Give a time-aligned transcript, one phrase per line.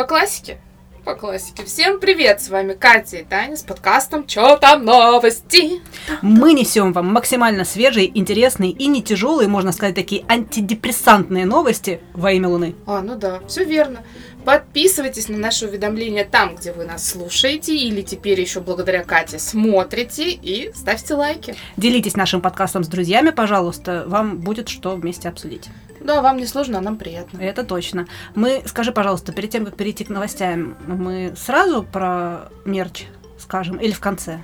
[0.00, 0.56] По классике?
[1.04, 1.62] По классике.
[1.66, 5.82] Всем привет, с вами Катя и Таня с подкастом «Чё там новости?»
[6.22, 12.32] Мы несем вам максимально свежие, интересные и не тяжелые, можно сказать, такие антидепрессантные новости во
[12.32, 12.74] имя Луны.
[12.86, 14.02] А, ну да, все верно.
[14.46, 20.30] Подписывайтесь на наши уведомления там, где вы нас слушаете, или теперь еще благодаря Кате смотрите,
[20.30, 21.54] и ставьте лайки.
[21.76, 25.68] Делитесь нашим подкастом с друзьями, пожалуйста, вам будет что вместе обсудить.
[26.10, 27.38] Да, вам не сложно, а нам приятно.
[27.38, 28.08] Это точно.
[28.34, 33.04] Мы, скажи, пожалуйста, перед тем, как перейти к новостям, мы сразу про мерч
[33.38, 34.42] скажем или в конце?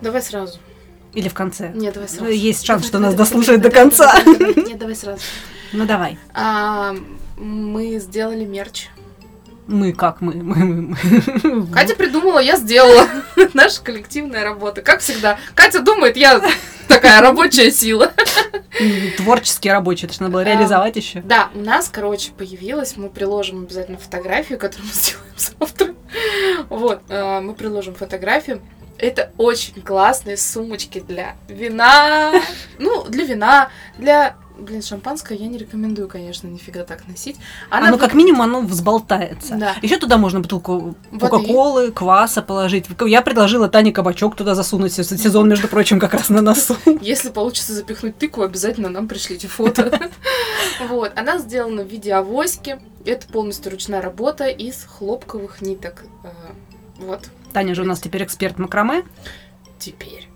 [0.00, 0.58] Давай сразу.
[1.12, 1.70] Или в конце?
[1.74, 2.30] Нет, давай сразу.
[2.30, 4.10] Есть шанс, что нас дослушают до конца.
[4.24, 5.20] Нет, давай сразу.
[5.74, 6.18] Ну давай.
[6.32, 6.94] А,
[7.36, 8.88] мы сделали мерч.
[9.66, 10.34] Мы как мы?
[10.34, 10.96] мы, мы,
[11.42, 11.66] мы.
[11.68, 13.06] Катя придумала, я сделала.
[13.54, 14.82] Наша коллективная работа.
[14.82, 15.38] Как всегда.
[15.54, 16.42] Катя думает, я
[16.88, 18.12] такая рабочая сила.
[19.16, 21.20] Творческий рабочий, это же надо было реализовать еще.
[21.20, 25.94] Да, у нас, короче, появилась, мы приложим обязательно фотографию, которую мы сделаем завтра.
[26.68, 28.60] Вот, э, мы приложим фотографию.
[28.98, 32.32] Это очень классные сумочки для вина.
[32.78, 37.36] Ну, для вина, для Блин, шампанское я не рекомендую, конечно, нифига так носить.
[37.70, 39.56] Она, ну, как минимум, оно взболтается.
[39.56, 39.76] Да.
[39.82, 40.94] Еще туда можно бутылку.
[41.18, 42.86] Кока-Колы, кваса положить.
[43.06, 44.92] Я предложила Тане кабачок туда засунуть.
[44.92, 46.76] Сезон, между прочим, как раз на носу.
[47.00, 50.10] Если получится запихнуть тыкву, обязательно нам пришлите фото.
[50.88, 51.12] Вот.
[51.16, 52.80] Она сделана в виде авоськи.
[53.04, 56.04] Это полностью ручная работа из хлопковых ниток.
[56.24, 56.28] Э,
[56.98, 57.28] Вот.
[57.52, 59.04] Таня же у нас теперь эксперт макраме.
[59.78, 60.28] Теперь.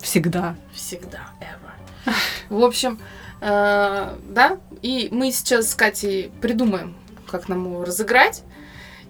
[0.00, 0.56] Всегда.
[0.72, 1.30] Всегда.
[1.40, 2.14] Ever.
[2.48, 2.98] В общем,
[3.40, 8.42] э, да, и мы сейчас с Катей придумаем, как нам его разыграть.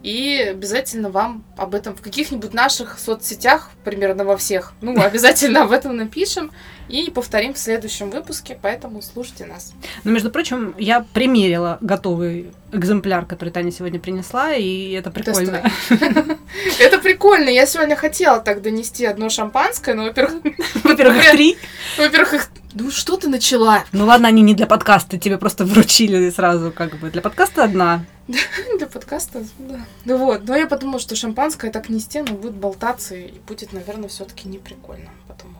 [0.03, 5.73] И обязательно вам об этом в каких-нибудь наших соцсетях, примерно во всех, ну, обязательно об
[5.73, 6.51] этом напишем
[6.91, 9.73] и повторим в следующем выпуске, поэтому слушайте нас.
[10.05, 15.63] Но, между прочим, я примерила готовый экземпляр, который Таня сегодня принесла, и это прикольно.
[16.79, 17.49] Это прикольно.
[17.49, 20.43] Я сегодня хотела так донести одно шампанское, но, во-первых...
[20.85, 21.57] Во-первых, три.
[21.99, 22.51] Во-первых, их...
[22.75, 23.85] Ну, что ты начала?
[23.93, 27.11] Ну ладно, они не для подкаста, тебе просто вручили сразу как бы.
[27.11, 28.05] Для подкаста одна.
[28.79, 29.81] Для подкаста, да.
[30.05, 34.09] Ну вот, но я подумала, что шампанское так нести, оно будет болтаться, и будет, наверное,
[34.09, 35.60] все таки не прикольно потом его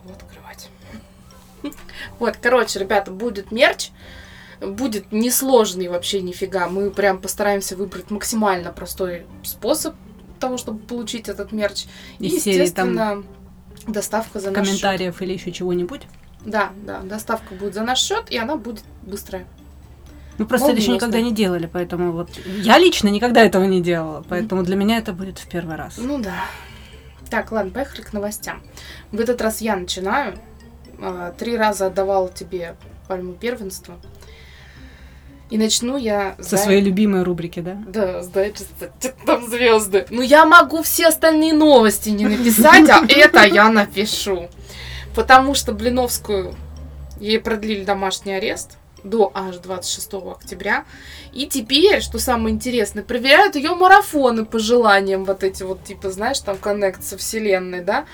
[2.19, 3.89] Вот, короче, ребята, будет мерч,
[4.59, 6.67] будет несложный вообще нифига.
[6.67, 9.95] Мы прям постараемся выбрать максимально простой способ
[10.39, 11.85] того, чтобы получить этот мерч.
[12.19, 13.23] И, Из серии там естественно,
[13.87, 14.67] доставка за наш счет.
[14.67, 16.01] комментариев или еще чего-нибудь.
[16.45, 19.45] Да, да, доставка будет за наш счет, и она будет быстрая.
[20.37, 24.25] Мы просто это еще никогда не делали, поэтому вот я лично никогда этого не делала,
[24.27, 25.97] поэтому для меня это будет в первый раз.
[25.97, 26.45] Ну да.
[27.29, 28.61] Так, ладно, поехали к новостям.
[29.11, 30.35] В этот раз я начинаю.
[31.01, 32.75] А, Три раза отдавала тебе
[33.07, 33.95] пальму первенства.
[35.49, 37.77] И начну я Со своей любимой рубрики, да?
[37.85, 38.63] Да, знаете,
[39.25, 40.05] там звезды.
[40.09, 44.47] Ну, я могу все остальные новости не написать, а это я напишу.
[45.13, 46.55] Потому что Блиновскую
[47.19, 50.85] ей продлили домашний арест до аж 26 октября.
[51.33, 56.39] И теперь, что самое интересное, проверяют ее марафоны по желаниям, вот эти вот, типа, знаешь,
[56.39, 58.05] там коннект со вселенной, да?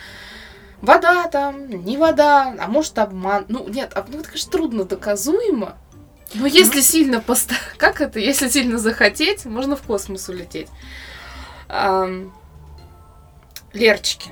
[0.82, 3.46] Вода там, не вода, а может обман.
[3.50, 5.76] Ну, нет, об- ну, это, конечно, трудно доказуемо.
[6.34, 7.56] Но если сильно поста...
[7.78, 8.20] Как это?
[8.20, 10.68] Если сильно захотеть, можно в космос улететь.
[11.68, 12.34] Ам,
[13.74, 14.32] Лерчики.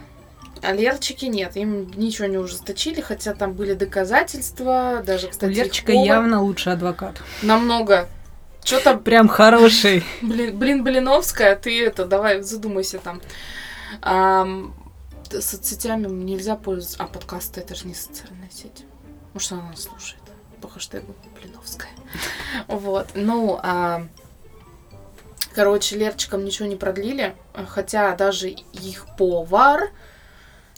[0.62, 5.92] А Лерчики нет, им ничего не ужесточили, хотя там были доказательства, даже, У кстати, Лерчика
[5.92, 7.22] их повар явно лучший адвокат.
[7.42, 8.08] намного.
[8.64, 10.04] Что-то, Прям хороший.
[10.22, 13.22] блин, блин, Блиновская, ты это, давай задумайся там.
[15.31, 16.97] Соцсетями нельзя пользоваться.
[17.03, 18.86] А подкасты это же не социальная сеть.
[19.34, 20.22] Может, она нас слушает
[20.62, 21.91] по хэштегу Блиновская.
[22.68, 23.09] Вот.
[23.16, 24.08] Ну, а,
[25.53, 27.35] короче, Лерчикам ничего не продлили,
[27.68, 29.91] хотя даже их повар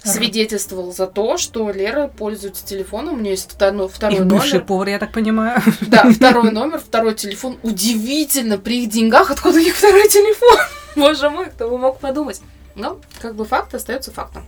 [0.04, 3.16] свидетельствовал за то, что Лера пользуется телефоном.
[3.16, 4.66] У нее есть второй, второй Их бывший номер.
[4.66, 5.62] повар, я так понимаю.
[5.82, 7.58] Да, второй номер, второй телефон.
[7.64, 10.58] Удивительно, при их деньгах, откуда у них второй телефон?
[10.96, 12.42] Боже мой, кто бы мог подумать.
[12.78, 14.46] Но, как бы факт остается фактом.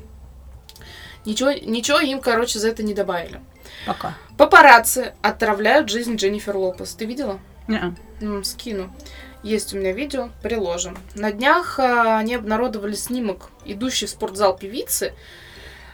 [1.26, 3.42] Ничего, ничего им, короче, за это не добавили.
[3.86, 4.16] Пока.
[4.38, 6.94] Папарацци отравляют жизнь Дженнифер Лопес.
[6.94, 7.40] Ты видела?
[7.68, 7.94] Неа.
[8.22, 8.94] М, скину.
[9.42, 10.98] Есть у меня видео, приложим.
[11.16, 15.14] На днях а, они обнародовали снимок, идущей в спортзал певицы,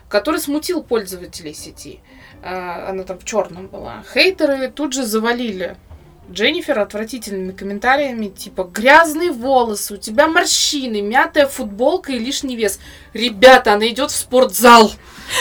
[0.09, 2.01] который смутил пользователей сети.
[2.43, 4.03] А, она там в черном была.
[4.13, 5.77] Хейтеры тут же завалили
[6.31, 12.79] Дженнифер отвратительными комментариями, типа «Грязные волосы, у тебя морщины, мятая футболка и лишний вес».
[13.13, 14.91] Ребята, она идет в спортзал.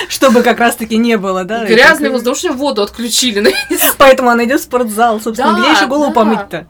[0.08, 1.66] Чтобы как раз-таки не было, да?
[1.66, 3.52] Грязный Это- воздух, что воду отключили.
[3.98, 5.52] Поэтому она идет в спортзал, собственно.
[5.54, 6.14] Да, Где еще голову да.
[6.14, 6.66] помыть-то?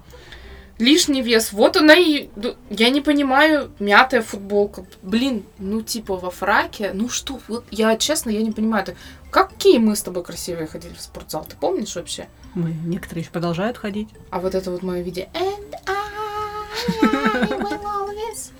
[0.78, 1.52] лишний вес.
[1.52, 2.28] Вот она и...
[2.36, 4.84] ну, Я не понимаю, мятая футболка.
[5.02, 6.90] Блин, ну типа во фраке.
[6.92, 8.84] Ну что, вот я честно, я не понимаю.
[9.30, 11.46] Какие мы с тобой красивые ходили в спортзал?
[11.48, 12.28] Ты помнишь вообще?
[12.54, 14.08] Мы некоторые еще продолжают ходить.
[14.30, 15.24] А вот это вот мое видео.
[15.34, 18.50] And I will always-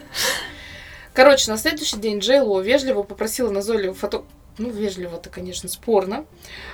[1.12, 4.24] Короче, на следующий день Джей Ло вежливо попросила назойливого фото...
[4.56, 6.26] Ну, вежливо-то, конечно, спорно.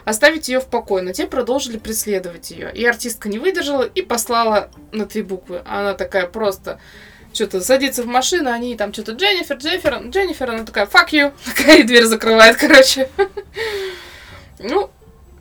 [0.05, 2.71] Оставить ее в покое, но те продолжили преследовать ее.
[2.75, 5.63] И артистка не выдержала и послала на три буквы.
[5.67, 6.79] Она такая просто
[7.33, 11.79] что-то садится в машину, они там что-то Дженнифер, Дженнифер, Дженнифер, она такая, fuck you, такая
[11.79, 13.09] и дверь закрывает, короче.
[14.63, 14.91] Ну,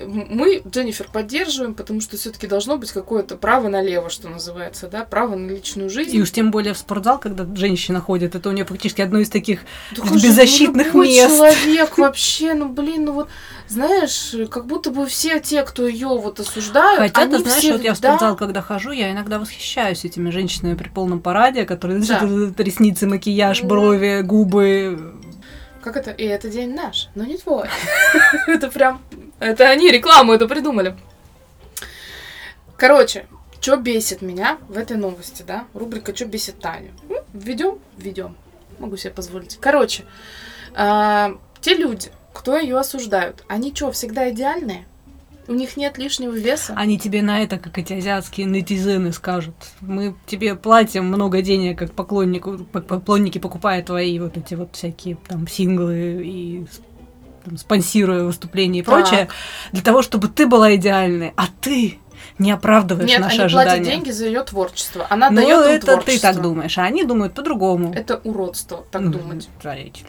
[0.05, 5.35] мы Дженнифер поддерживаем, потому что все-таки должно быть какое-то право налево, что называется, да, право
[5.35, 6.15] на личную жизнь.
[6.15, 9.29] И уж тем более в спортзал, когда женщина ходит, это у нее практически одно из
[9.29, 9.61] таких
[9.95, 11.35] Да же, беззащитных ну, любой мест.
[11.35, 13.29] человек вообще, ну блин, ну вот,
[13.67, 17.73] знаешь, как будто бы все те, кто ее вот осуждают, Хотя, они ты знаешь, все,
[17.73, 21.65] вот я в да, спортзал, когда хожу, я иногда восхищаюсь этими женщинами при полном параде,
[21.65, 22.21] которые Да.
[22.57, 25.13] ресницы, макияж, брови, губы.
[25.81, 26.11] Как это?
[26.11, 27.67] И это день наш, но не твой.
[28.47, 29.01] Это прям...
[29.39, 30.95] Это они рекламу это придумали.
[32.77, 33.25] Короче,
[33.61, 35.65] что бесит меня в этой новости, да?
[35.73, 36.91] Рубрика «Что бесит Таню?»
[37.33, 37.79] Введем?
[37.97, 38.35] Введем.
[38.79, 39.57] Могу себе позволить.
[39.59, 40.05] Короче,
[40.73, 44.85] а, те люди, кто ее осуждают, они что, всегда идеальные?
[45.47, 46.73] У них нет лишнего веса?
[46.77, 49.55] Они тебе на это, как эти азиатские нетизены, скажут.
[49.81, 55.17] Мы тебе платим много денег, как поклоннику, пок- поклонники покупая твои вот эти вот всякие
[55.27, 56.65] там синглы и
[57.49, 58.93] там, спонсируя выступления и Так.
[58.95, 59.27] прочее,
[59.71, 61.99] для того, чтобы ты была идеальной, а ты
[62.37, 63.91] не оправдываешь Нет, наши они платят ожидания.
[63.95, 65.05] деньги за ее творчество.
[65.09, 66.13] Она Ну, дает это творчество.
[66.13, 67.93] ты так думаешь, а они думают по-другому.
[67.93, 69.49] Это уродство, так Ну, думать.
[69.61, 70.05] жалеть.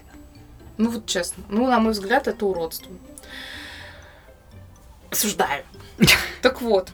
[0.78, 1.42] Ну вот честно.
[1.48, 2.90] Ну, на мой взгляд, это уродство.
[5.10, 5.64] Осуждаю.
[6.42, 6.92] Так вот.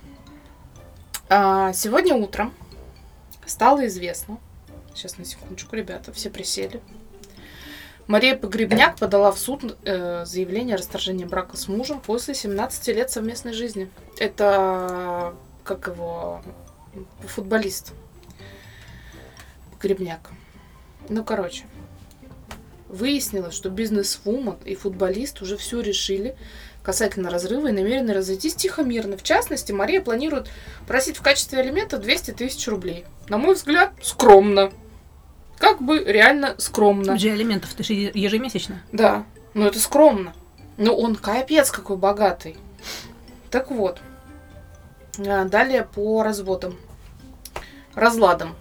[1.28, 2.52] а, Сегодня утром
[3.44, 4.38] стало известно.
[4.94, 6.80] Сейчас на секундочку, ребята, все присели.
[8.06, 13.10] Мария Погребняк подала в суд э, заявление о расторжении брака с мужем после 17 лет
[13.10, 13.90] совместной жизни.
[14.18, 16.42] Это как его
[17.26, 17.92] футболист
[19.72, 20.30] Погребняк.
[21.08, 21.64] Ну, короче,
[22.88, 26.36] Выяснилось, что бизнес-вумен и футболист уже все решили
[26.84, 29.16] касательно разрыва и намерены разойтись тихо-мирно.
[29.16, 30.48] В частности, Мария планирует
[30.86, 33.04] просить в качестве алимента 200 тысяч рублей.
[33.28, 34.70] На мой взгляд, скромно.
[35.58, 37.18] Как бы реально скромно.
[37.18, 38.82] Же алиментов ты же ежемесячно.
[38.92, 39.24] Да,
[39.54, 40.34] ну это скромно.
[40.76, 42.56] Но он капец какой богатый.
[43.50, 44.00] Так вот.
[45.26, 46.76] А, Далее по разводам.
[47.94, 48.54] Разладам.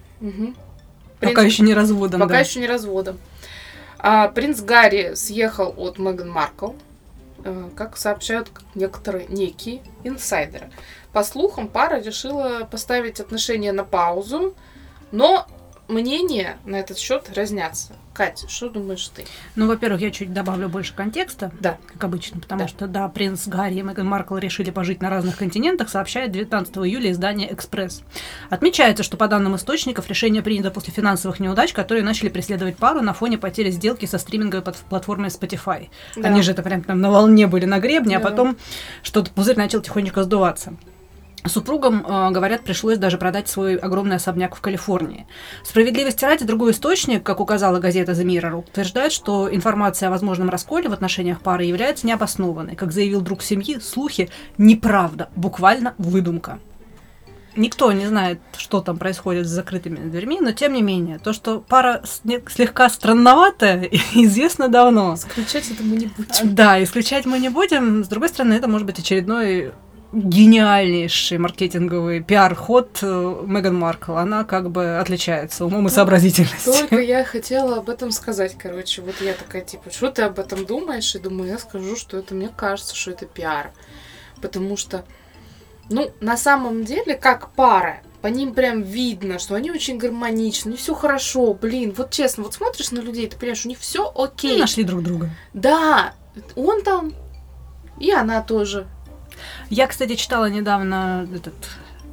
[1.19, 2.21] Пока Принц- еще не разводом.
[2.21, 2.39] Пока да.
[2.39, 3.19] еще не разводом.
[3.99, 6.71] А, принц Гарри съехал от Меган Маркл,
[7.43, 10.69] э, как сообщают некоторые некие инсайдеры.
[11.11, 14.53] По слухам, пара решила поставить отношения на паузу,
[15.11, 15.47] но
[15.87, 17.93] мнения на этот счет разнятся.
[18.13, 19.25] Катя, что думаешь ты?
[19.55, 21.77] Ну, во-первых, я чуть добавлю больше контекста, Да.
[21.85, 22.67] как обычно, потому Да.
[22.69, 27.11] что, да, принц Гарри и Меган Маркл решили пожить на разных континентах, сообщает 19 июля
[27.11, 28.03] издание «Экспресс».
[28.49, 33.13] Отмечается, что, по данным источников, решение принято после финансовых неудач, которые начали преследовать пару на
[33.13, 35.89] фоне потери сделки со стриминговой платформой Spotify.
[36.15, 36.29] Да.
[36.29, 38.29] Они же это прям там на волне были на гребне, а Да.
[38.29, 38.55] потом
[39.03, 40.73] что-то пузырь начал тихонечко сдуваться.
[41.47, 45.27] Супругам, э, говорят, пришлось даже продать свой огромный особняк в Калифорнии.
[45.63, 50.89] Справедливости ради, другой источник, как указала газета The Mirror, утверждает, что информация о возможном расколе
[50.89, 52.75] в отношениях пары является необоснованной.
[52.75, 56.59] Как заявил друг семьи, слухи– неправда, буквально выдумка.
[57.55, 61.61] Никто не знает, что там происходит с закрытыми дверьми, но тем не менее, то, что
[61.61, 63.83] пара слегка странноватая,
[64.13, 65.15] известно давно.
[65.15, 66.55] Исключать это мы не будем.
[66.55, 68.03] Да, исключать мы не будем.
[68.03, 69.71] С другой стороны, это может быть очередной
[70.15, 74.13] гениальнейший маркетинговый пиар-ход э, Меган Маркл.
[74.13, 76.73] Она как бы отличается умом и сообразительностью.
[76.73, 79.01] Только я хотела об этом сказать, короче.
[79.01, 81.13] Вот я такая, типа, что ты об этом думаешь?
[81.15, 83.71] И думаю, я скажу, что это, мне кажется, что это пиар.
[84.41, 85.05] Потому что,
[85.89, 90.95] ну, на самом деле, как пара, по ним прям видно, что они очень гармоничны, все
[90.95, 94.59] хорошо, блин, вот честно, вот смотришь на людей, ты понимаешь, у них все Ну, окей.
[94.59, 95.29] Нашли друг друга.
[95.53, 96.13] Да,
[96.55, 97.13] он там,
[97.99, 98.87] и она тоже.
[99.69, 101.53] Я, кстати, читала недавно этот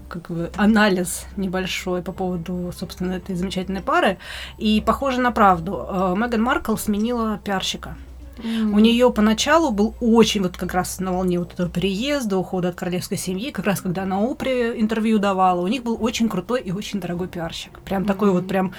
[0.09, 4.19] как бы анализ небольшой по поводу, собственно, этой замечательной пары.
[4.59, 5.87] И похоже на правду.
[5.89, 7.97] Э, Меган Маркл сменила пиарщика.
[8.39, 12.75] У нее поначалу был очень вот как раз на волне вот этого переезда, ухода от
[12.75, 16.73] королевской семьи, как раз когда на Опре интервью давала, у них был очень крутой и
[16.73, 17.79] очень дорогой пиарщик.
[17.81, 18.37] Прям такой Мгм.
[18.39, 18.73] вот прям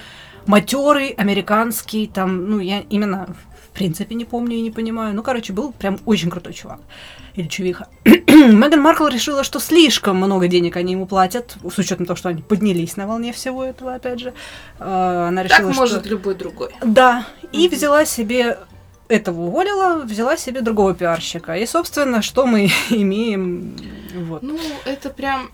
[0.48, 3.36] матерый, американский, там, ну, я именно
[3.74, 5.14] принципе не помню и не понимаю.
[5.16, 6.80] Ну, короче, был прям очень крутой чувак.
[7.36, 7.88] Или чувиха.
[8.06, 12.42] Меган Маркл решила, что слишком много денег они ему платят, с учетом того, что они
[12.42, 14.34] поднялись на волне всего этого, опять же.
[14.80, 16.10] А, Она решила, Так может что...
[16.10, 16.70] любой другой.
[16.86, 17.76] Да, и Мгм.
[17.76, 18.58] взяла себе
[19.08, 21.56] этого уволила, взяла себе другого пиарщика.
[21.58, 23.76] И, собственно, что мы имеем?
[24.16, 24.44] Вот.
[24.44, 25.50] Ну, это прям...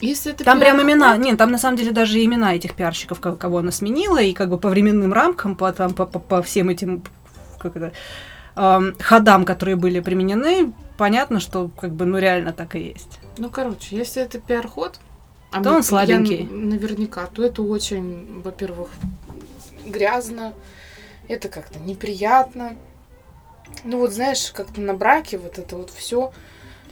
[0.00, 3.36] Если это Там прям имена, нет, там на самом деле даже имена этих пиарщиков, ко-
[3.36, 6.68] кого она сменила, и как бы по временным рамкам, по, там, по, по- по всем
[6.68, 7.02] этим
[7.64, 7.92] как это,
[9.00, 13.18] ходам, которые были применены, понятно, что как бы, ну, реально так и есть.
[13.38, 15.00] Ну, короче, если это пиар-ход,
[15.50, 16.42] а То мне- он слабенький.
[16.44, 18.90] я наверняка, то это очень, во-первых,
[19.86, 20.52] грязно,
[21.28, 22.76] это как-то неприятно.
[23.82, 26.32] Ну вот, знаешь, как-то на браке вот это вот все,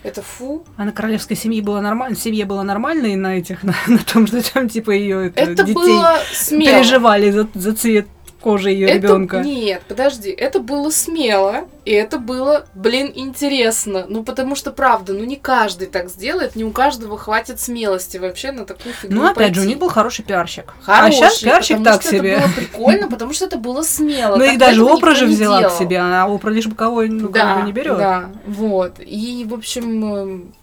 [0.02, 0.64] это фу.
[0.76, 4.26] А на королевской семье было нормально, семье было нормально, и на этих, на, на том,
[4.26, 6.70] что там, типа, ее Это детей было смело.
[6.78, 8.06] переживали за, за цвет
[8.42, 9.38] кожи ее Это- ребенка.
[9.38, 14.04] Нет, подожди, это было смело, и это было, блин, интересно.
[14.08, 18.52] Ну, потому что, правда, ну не каждый так сделает, не у каждого хватит смелости вообще
[18.52, 19.68] на такую фигню Ну, опять же, у пойти.
[19.68, 20.74] них был хороший пиарщик.
[20.82, 22.32] Хороший, а сейчас пиарщик так себе.
[22.32, 24.36] Это было прикольно, потому что это было смело.
[24.42, 25.74] Ну, их даже Опра же взяла делал.
[25.74, 27.96] к себе, а Опра лишь бы кого ну, да, не берет.
[27.96, 28.94] Да, вот.
[28.98, 30.54] И, в общем, эм,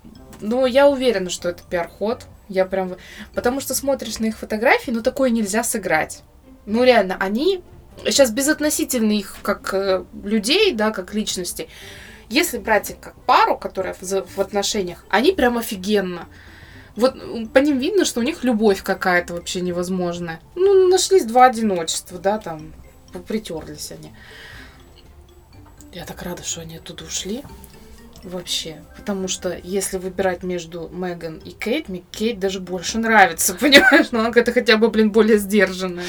[0.41, 2.23] ну, я уверена, что это пиар-ход.
[2.49, 2.95] Я прям...
[3.35, 6.23] Потому что смотришь на их фотографии, ну, такое нельзя сыграть.
[6.69, 7.63] Ну, реально, они...
[8.05, 11.67] Сейчас безотносительно их как э, людей, да, как личности.
[12.29, 16.27] Если брать их как пару, которая в, в отношениях, они прям офигенно.
[16.95, 17.15] Вот
[17.51, 20.39] по ним видно, что у них любовь какая-то вообще невозможная.
[20.55, 22.73] Ну, нашлись два одиночества, да, там,
[23.27, 24.13] притерлись они.
[25.91, 27.43] Я так рада, что они оттуда ушли.
[28.23, 28.83] Вообще.
[28.95, 34.11] Потому что если выбирать между Меган и Кейт, мне Кейт даже больше нравится, понимаешь?
[34.11, 36.05] Но она какая-то хотя бы, блин, более сдержанная.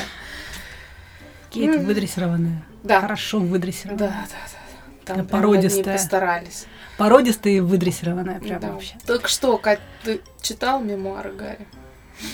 [1.50, 1.84] Кейт Мгм.
[1.86, 2.62] выдрессированная.
[2.84, 3.00] Да.
[3.00, 4.08] Хорошо Да, выдрессированная.
[4.08, 5.04] да, да.
[5.04, 5.96] Там Да, породистая.
[5.96, 6.66] постарались.
[6.98, 8.68] Породистая и выдрессированная прям Да.
[8.72, 8.94] вообще.
[9.06, 11.66] Так что, Кать, ты читал мемуары Гарри?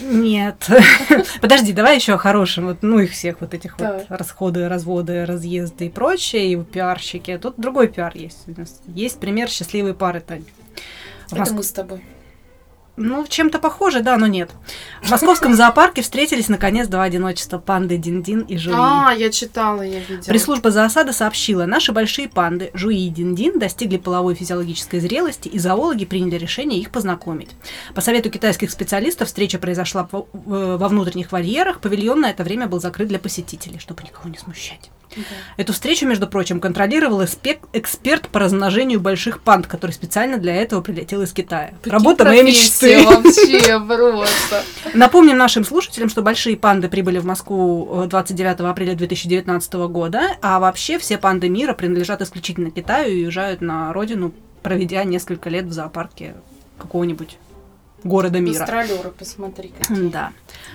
[0.00, 0.68] Нет.
[1.40, 2.66] Подожди, давай еще о хорошем.
[2.66, 4.06] Вот, ну, их всех вот этих вот Давай.
[4.08, 7.38] расходы, разводы, разъезды и прочее, и пиарщики.
[7.38, 8.48] Тут другой пиар есть.
[8.48, 8.80] у нас.
[8.88, 10.44] Есть пример счастливой пары, Тань.
[11.30, 12.04] Это Моск- мы с тобой.
[12.96, 14.50] Ну, чем-то похоже, да, но нет.
[15.02, 18.74] В московском зоопарке встретились, наконец, два одиночества панды Дин-Дин и Жуи.
[18.74, 20.24] А, я читала, я видела.
[20.24, 26.06] Пресс-служба зоосада сообщила, наши большие панды Жуи и Дин-Дин достигли половой физиологической зрелости, и зоологи
[26.06, 27.50] приняли решение их познакомить.
[27.94, 32.80] По совету китайских специалистов встреча произошла во, во внутренних вольерах, павильон на это время был
[32.80, 34.90] закрыт для посетителей, чтобы никого не смущать.
[35.16, 35.22] Да.
[35.56, 40.80] Эту встречу, между прочим, контролировал эспек- эксперт по размножению больших панд, который специально для этого
[40.82, 41.72] прилетел из Китая.
[41.78, 43.02] Какие Работа моей мечты.
[43.04, 44.62] вообще просто.
[44.94, 50.60] Напомним нашим слушателям, что большие панды прибыли в Москву э, 29 апреля 2019 года, а
[50.60, 54.32] вообще все панды мира принадлежат исключительно Китаю и уезжают на родину,
[54.62, 56.34] проведя несколько лет в зоопарке
[56.78, 57.38] какого-нибудь
[58.04, 58.58] города мира.
[58.60, 59.68] Гастролеры, посмотри.
[59.78, 60.08] какие.
[60.08, 60.32] Да.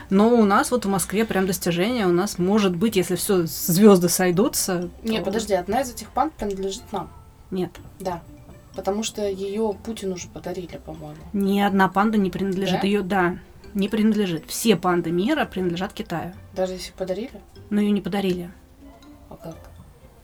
[0.10, 2.06] Но у нас вот в Москве прям достижение.
[2.08, 4.90] У нас может быть, если все звезды сойдутся.
[5.04, 7.10] Не, то- подожди, одна из этих панд принадлежит нам.
[7.52, 7.72] Нет.
[8.00, 8.22] Да.
[8.76, 11.18] Потому что ее Путину уже подарили, по-моему.
[11.34, 12.82] Ни одна панда не принадлежит.
[12.82, 12.88] Да?
[12.88, 13.38] Ее, да,
[13.74, 14.46] не принадлежит.
[14.48, 16.34] Все панды мира принадлежат Китаю.
[16.56, 17.32] Даже если подарили?
[17.70, 18.50] Но ее не подарили.
[19.30, 19.56] А как?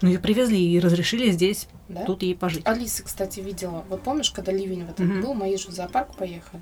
[0.01, 2.03] Ну, ее привезли и разрешили здесь, Да?
[2.05, 2.65] тут ей пожить.
[2.67, 3.83] Алиса, кстати, видела.
[3.89, 5.21] Вот помнишь, когда ливень в этом Мгм.
[5.21, 6.61] был, мои же в зоопарк поехали.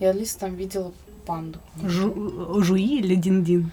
[0.00, 0.92] И Алиса там видела
[1.26, 1.60] панду.
[1.76, 3.70] Жу- жуи или дин-дин?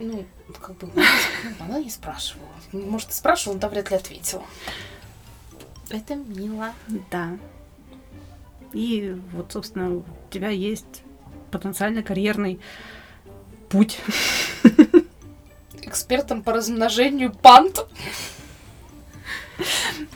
[0.00, 0.24] Ну,
[0.60, 0.90] как бы,
[1.60, 2.48] она не спрашивала.
[2.72, 4.42] Может, и спрашивала, но вряд ли ответила.
[5.88, 6.72] Это мило.
[7.10, 7.38] Да.
[8.72, 11.02] И вот, собственно, у тебя есть
[11.50, 12.60] потенциально карьерный
[13.68, 14.00] путь.
[15.94, 17.86] экспертом по размножению панд.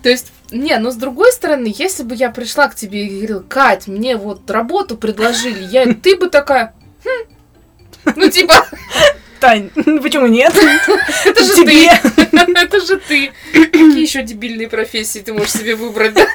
[0.02, 3.40] То есть, не, но с другой стороны, если бы я пришла к тебе и говорила,
[3.40, 6.74] Кать, мне вот работу предложили, я, ты бы такая,
[7.04, 8.12] «Хм».
[8.16, 8.66] ну типа,
[9.40, 10.52] Тань, ну почему нет?
[11.24, 11.88] это же ты,
[12.32, 13.32] это же ты.
[13.52, 16.26] Какие еще дебильные профессии ты можешь себе выбрать, да?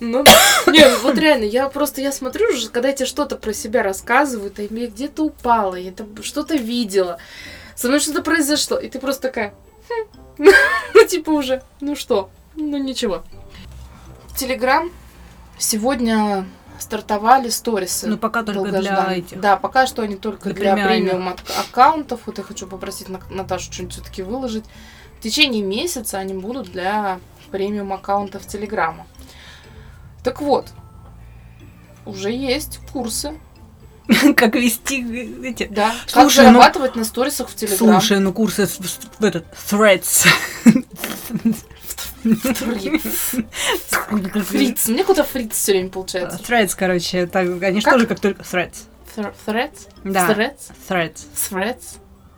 [0.00, 0.24] Ну,
[0.66, 4.58] не, ну вот реально, я просто, я смотрю уже, когда тебе что-то про себя рассказывают,
[4.58, 7.18] а я где-то упала, я там что-то видела,
[7.76, 9.54] со мной что-то произошло, и ты просто такая,
[9.88, 10.21] «Хм».
[10.94, 13.22] ну, типа уже, ну что, ну ничего.
[14.36, 14.90] Телеграм
[15.58, 16.46] сегодня
[16.78, 18.08] стартовали сторисы.
[18.08, 19.40] Ну, пока только для этих.
[19.40, 22.20] Да, пока что они только Для для, премиум ак- аккаунтов.
[22.26, 24.64] Вот я хочу попросить Наташу что-нибудь все-таки выложить.
[25.18, 27.20] В течение месяца они будут для
[27.50, 29.06] премиум аккаунтов Телеграма.
[30.24, 30.70] Так вот,
[32.04, 33.38] уже есть курсы.
[34.36, 35.00] Как вести
[35.44, 35.66] эти...
[35.70, 35.94] Да.
[36.12, 38.00] как Слушай, ну- зарабатывать на сторисах в Телеграм.
[38.00, 40.26] Слушай, ну курсы в, этот Threads.
[42.22, 43.34] Фриц.
[44.48, 44.88] Фриц.
[44.88, 46.38] Мне куда фриц все время получается.
[46.38, 47.94] Threads, короче, так, они же Как?
[47.94, 48.42] тоже как только...
[48.42, 48.74] Threads.
[49.16, 49.88] Thre- Threads?
[50.04, 50.28] Да.
[50.30, 50.58] Threads?
[50.88, 51.20] Threads.
[51.50, 51.82] Threads?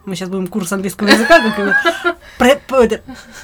[0.04, 1.40] Мы сейчас будем курс английского языка.
[1.40, 3.00] как Про- про-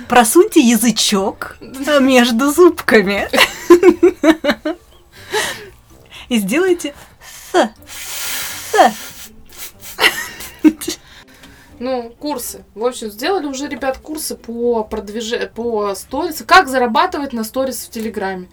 [0.08, 3.28] Просуньте язычок между зубками.
[6.28, 6.94] И сделайте
[7.52, 7.70] с.
[11.80, 12.64] Ну, курсы.
[12.74, 16.42] В общем, сделали уже, ребят, курсы по продвижению, по сторис.
[16.46, 18.48] Как зарабатывать на сторис в Телеграме.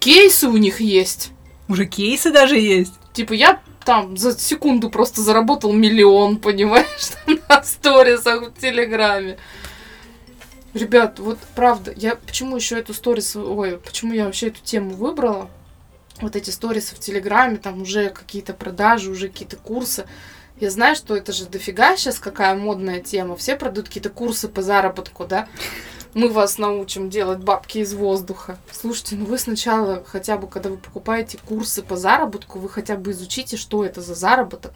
[0.00, 1.30] Кейсы у них есть.
[1.68, 2.92] Уже кейсы даже есть.
[3.12, 7.12] Типа, я там за секунду просто заработал миллион, понимаешь,
[7.48, 9.38] на сторисах в Телеграме.
[10.74, 15.50] Ребят, вот правда, я почему еще эту сторис, ой, почему я вообще эту тему выбрала?
[16.22, 20.06] Вот эти сторисы в Телеграме, там уже какие-то продажи, уже какие-то курсы.
[20.60, 23.36] Я знаю, что это же дофига сейчас какая модная тема.
[23.36, 25.48] Все продают какие-то курсы по заработку, да?
[26.14, 28.56] Мы вас научим делать бабки из воздуха.
[28.70, 33.10] Слушайте, ну вы сначала хотя бы, когда вы покупаете курсы по заработку, вы хотя бы
[33.10, 34.72] изучите, что это за заработок,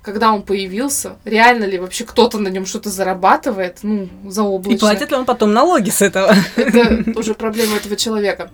[0.00, 4.76] когда он появился, реально ли вообще кто-то на нем что-то зарабатывает, ну, заоблачно.
[4.76, 6.34] И платит ли он потом налоги с этого?
[6.56, 8.50] Это уже проблема этого человека.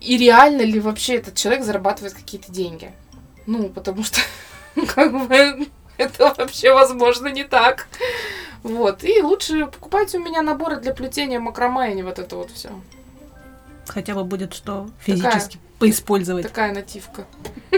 [0.00, 2.92] И реально ли вообще этот человек зарабатывает какие-то деньги?
[3.46, 4.20] Ну, потому что,
[4.94, 7.88] как бы, это вообще возможно не так.
[8.62, 9.04] Вот.
[9.04, 12.70] И лучше покупайте у меня наборы для плетения макраме, а не вот это вот все.
[13.86, 16.46] Хотя бы будет что физически поиспользовать.
[16.46, 17.26] Такая нативка.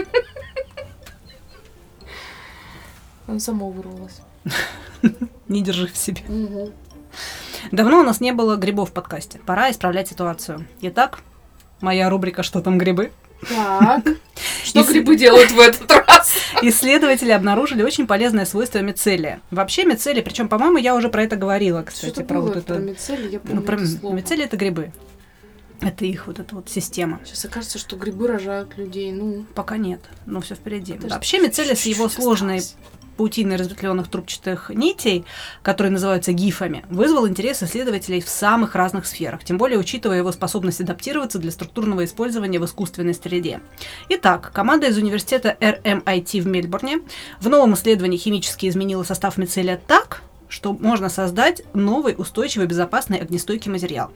[3.27, 4.21] Он само вырвалось.
[5.47, 6.23] Не держи в себе.
[7.71, 9.39] Давно у нас не было грибов в подкасте.
[9.45, 10.65] Пора исправлять ситуацию.
[10.81, 11.19] Итак,
[11.81, 13.11] моя рубрика «Что там грибы?»
[13.47, 14.03] Так.
[14.63, 16.33] Что грибы делают в этот раз?
[16.61, 19.39] Исследователи обнаружили очень полезное свойство мицелия.
[19.49, 22.73] Вообще мицелий, причем, по-моему, я уже про это говорила, кстати, про вот про это.
[22.79, 24.13] мицелий, я помню Ну, про это слово.
[24.15, 24.91] мицелий это грибы.
[25.81, 27.21] Это их вот эта вот система.
[27.23, 29.13] Сейчас окажется, что грибы рожают людей.
[29.13, 30.93] Ну, Пока нет, но все впереди.
[30.93, 32.75] подожди, Вообще мицелий с его сложной осталось.
[33.19, 35.25] Паутиной разветвленных трубчатых нитей,
[35.61, 40.79] которые называются гифами, вызвал интерес исследователей в самых разных сферах, тем более учитывая его способность
[40.79, 43.59] адаптироваться для структурного использования в искусственной среде.
[44.07, 47.01] Итак, команда из университета RMIT в Мельбурне
[47.41, 53.71] в новом исследовании химически изменила состав мицелия так, что можно создать новый устойчивый безопасный огнестойкий
[53.71, 54.11] материал.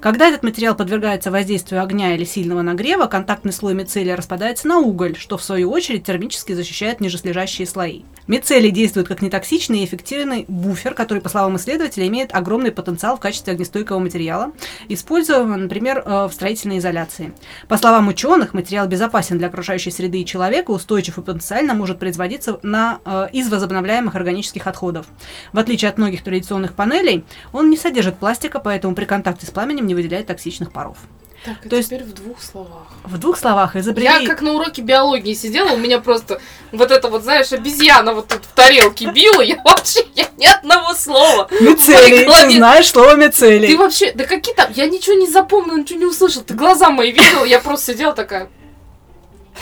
[0.00, 5.16] Когда этот материал подвергается воздействию огня или сильного нагрева, контактный слой мицелия распадается на уголь,
[5.16, 8.02] что в свою очередь термически защищает нижеслежащие слои.
[8.26, 13.20] Мицелий действует как нетоксичный и эффективный буфер, который, по словам исследователей, имеет огромный потенциал в
[13.20, 14.52] качестве огнестойкого материала,
[14.88, 17.32] используемого, например, э, в строительной изоляции.
[17.68, 22.58] По словам ученых, материал безопасен для окружающей среды и человека, устойчив и потенциально может производиться
[22.62, 25.06] на, э, из возобновляемых органических отходов.
[25.52, 29.86] В отличие от многих традиционных панелей, он не содержит пластика, поэтому при контакте с пламенем
[29.86, 30.98] не выделяет токсичных паров.
[31.44, 32.88] Так, То есть- теперь в двух словах.
[33.04, 34.06] В двух словах изобрели...
[34.06, 36.40] Я как на уроке биологии сидела, у меня просто
[36.72, 40.92] вот это вот, знаешь, обезьяна вот тут в тарелке била, я вообще я ни одного
[40.94, 41.48] слова.
[41.60, 43.68] Мицелий, ты знаешь слово мицелий.
[43.68, 47.12] Ты вообще, да какие там, я ничего не запомнила, ничего не услышала, ты глаза мои
[47.12, 48.48] видела, я просто сидела такая.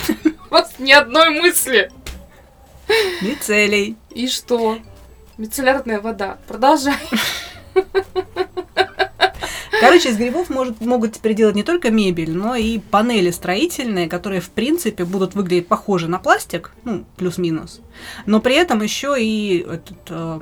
[0.49, 1.91] Просто ни одной мысли.
[3.21, 3.97] Мицелий.
[4.11, 4.79] И что?
[5.39, 6.39] Мицеллярная вода.
[6.47, 6.95] Продолжай.
[9.81, 14.41] Короче, из грибов может, могут теперь делать не только мебель, но и панели строительные, которые,
[14.41, 17.81] в принципе, будут выглядеть похожи на пластик, ну, плюс-минус,
[18.25, 20.41] но при этом еще и этот, э,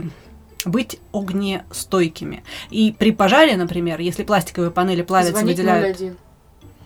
[0.65, 2.45] быть огнестойкими.
[2.71, 5.97] И при пожаре, например, если пластиковые панели плавятся, Звонить выделяют...
[5.97, 6.17] 01.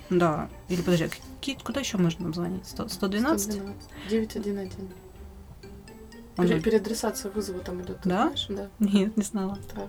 [0.09, 0.49] Да.
[0.69, 2.67] Или подожди, а какие, куда еще можно нам звонить?
[2.67, 3.53] 100 112?
[3.53, 3.77] 112.
[4.09, 4.79] 911.
[6.39, 7.99] Он Пере- Переадресация вызова там идет.
[8.05, 8.33] Да?
[8.35, 8.47] знаешь?
[8.49, 8.69] Да.
[8.79, 9.59] Нет, не знала.
[9.75, 9.87] Так.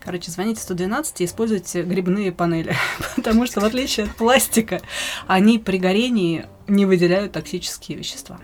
[0.00, 2.74] Короче, звоните 112 и используйте грибные панели,
[3.16, 4.80] потому что в отличие от пластика,
[5.26, 8.38] они при горении не выделяют токсические вещества.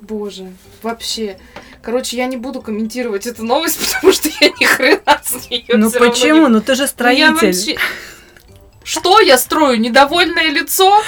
[0.00, 0.52] Боже,
[0.82, 1.38] вообще.
[1.82, 5.90] Короче, я не буду комментировать эту новость, потому что я ни хрена с нее ну
[5.90, 6.48] почему?
[6.48, 7.78] Ну ты же Я строитель вообще-
[8.82, 9.80] Что я строю?
[9.80, 11.00] Недовольное лицо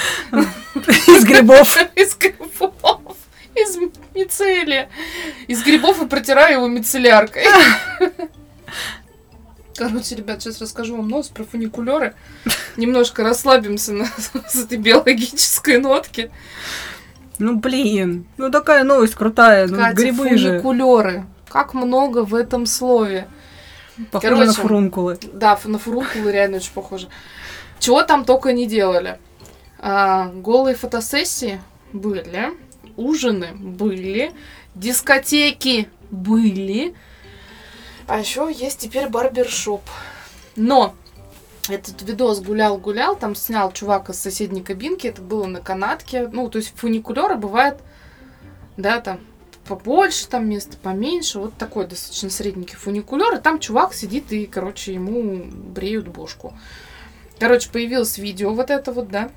[1.07, 1.77] из грибов.
[1.95, 3.17] из грибов,
[3.55, 3.77] из
[4.15, 4.89] мицелия.
[5.47, 7.43] Из грибов и протираю его мицелляркой.
[9.75, 12.15] Короче, ребят, сейчас расскажу вам новость про фуникулеры.
[12.77, 14.05] Немножко расслабимся на,
[14.47, 16.31] с этой биологической нотки.
[17.39, 21.25] Ну блин, ну такая новость крутая, ну Катя, грибы же, фуникулеры.
[21.49, 23.27] Как много в этом слове.
[24.11, 25.17] похожи на короче, фурункулы.
[25.33, 27.07] Да, на фурункулы реально очень похоже.
[27.79, 29.19] Чего там только не делали.
[29.79, 31.59] А, голые фотосессии
[31.91, 32.21] были,
[32.97, 34.31] ужины были,
[34.75, 36.95] дискотеки были.
[38.07, 39.81] А еще есть теперь барбершоп.
[40.55, 40.95] Но
[41.69, 46.27] этот видос гулял-гулял, там снял чувак из соседней кабинки, это было на канатке.
[46.27, 47.79] Ну, то есть фуникулеры бывает,
[48.77, 49.19] да, там
[49.67, 51.39] побольше там места, поменьше.
[51.39, 53.35] Вот такой достаточно средненький фуникулер.
[53.35, 56.53] И там чувак сидит и, короче, ему бреют бошку.
[57.39, 59.31] Короче, появилось видео вот это вот, да.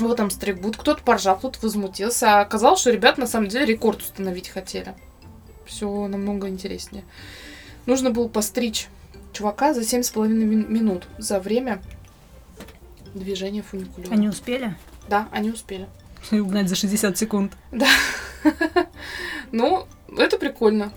[0.00, 0.76] Вот там стригбут.
[0.76, 2.38] Кто-то поржал, кто-то возмутился.
[2.38, 4.94] А оказалось, что ребят на самом деле рекорд установить хотели.
[5.66, 7.04] Все намного интереснее.
[7.86, 8.88] Нужно было постричь
[9.32, 11.80] чувака за 7,5 мин- минут за время
[13.14, 14.12] движения фуникулера.
[14.12, 14.76] Они успели?
[15.08, 15.88] Да, они успели.
[16.30, 17.52] И угнать за 60 секунд.
[19.52, 19.86] Ну,
[20.18, 20.92] это прикольно.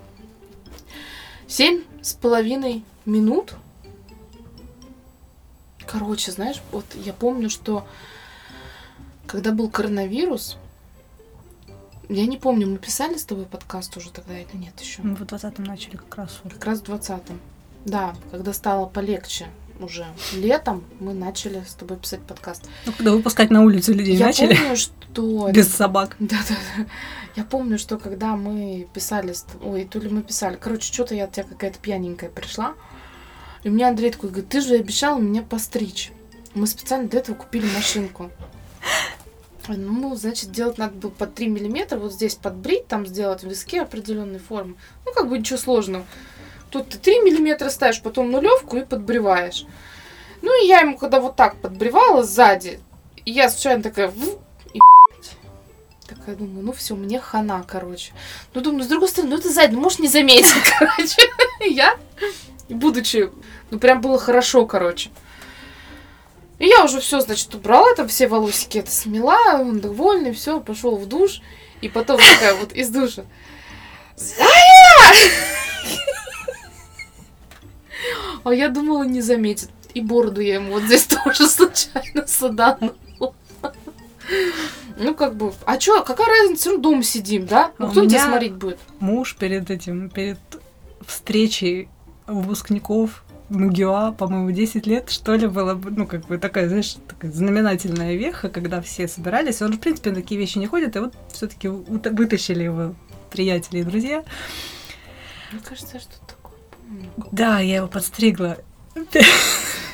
[1.48, 3.54] Семь с половиной минут.
[5.86, 7.88] Короче, знаешь, вот я помню, что
[9.28, 10.58] когда был коронавирус,
[12.10, 15.02] я не помню, мы писали с тобой подкаст уже тогда или нет еще?
[15.02, 16.40] Мы в 20-м начали как раз.
[16.50, 17.40] Как раз в двадцатом.
[17.86, 19.48] Да, когда стало полегче
[19.80, 22.68] уже летом, мы начали с тобой писать подкаст.
[22.86, 24.56] Ну, когда выпускать на улицу людей я начали.
[24.56, 25.50] помню, что...
[25.54, 26.16] Без собак.
[26.20, 26.86] Да, да, да.
[27.36, 31.34] Я помню, что когда мы писали, ой, то ли мы писали, короче, что-то я от
[31.34, 32.74] тебя какая-то пьяненькая пришла,
[33.64, 36.12] и мне Андрей такой говорит, ты же обещал меня постричь.
[36.56, 38.32] Мы специально для этого купили машинку.
[39.70, 43.78] Ой, Ну, значит, делать надо было по 3 миллиметра, вот здесь подбрить, там сделать виски
[43.78, 44.76] определенной формы.
[45.06, 46.06] Ну, как бы ничего сложного.
[46.70, 49.66] Тут ты 3 миллиметра ставишь, потом нулевку и подбриваешь.
[50.42, 52.80] Ну, и я ему, когда вот так подбривала сзади,
[53.26, 54.12] я случайно такая,
[54.74, 54.80] и
[56.08, 58.14] Такая думаю, ну все, мне хана, короче.
[58.54, 61.22] Ну думаю, с другой стороны, ну это сзади, ну может не заметил, короче.
[61.70, 61.98] Я,
[62.70, 63.30] будучи,
[63.72, 65.10] ну прям было хорошо, короче.
[66.60, 70.98] И я уже все, значит, убрала там все волосики, это смела, он довольный, все, пошел
[70.98, 71.42] в душ.
[71.82, 73.24] И потом такая вот из душа.
[74.16, 74.48] Зая!
[78.44, 79.70] А я думала, не заметит.
[79.94, 82.96] И бороду я ему вот здесь тоже случайно саданула.
[84.98, 87.72] Ну, как бы, а чё, какая разница, все равно дома сидим, да?
[87.78, 88.80] Ну, А у кто тебя смотреть будет?
[89.00, 90.40] Муж перед этим, перед
[91.06, 91.88] встречей
[92.26, 97.32] выпускников МГУА, по-моему, 10 лет, что ли, было, бы, ну, как бы такая, знаешь, такая
[97.32, 99.62] знаменательная веха, когда все собирались.
[99.62, 102.96] Он, в принципе, на такие вещи не ходит, и вот все таки вытащили его
[103.32, 104.24] приятели и друзья.
[105.52, 106.58] Мне кажется, я что-то такое
[107.16, 107.30] помню.
[107.32, 108.58] Да, я его подстригла.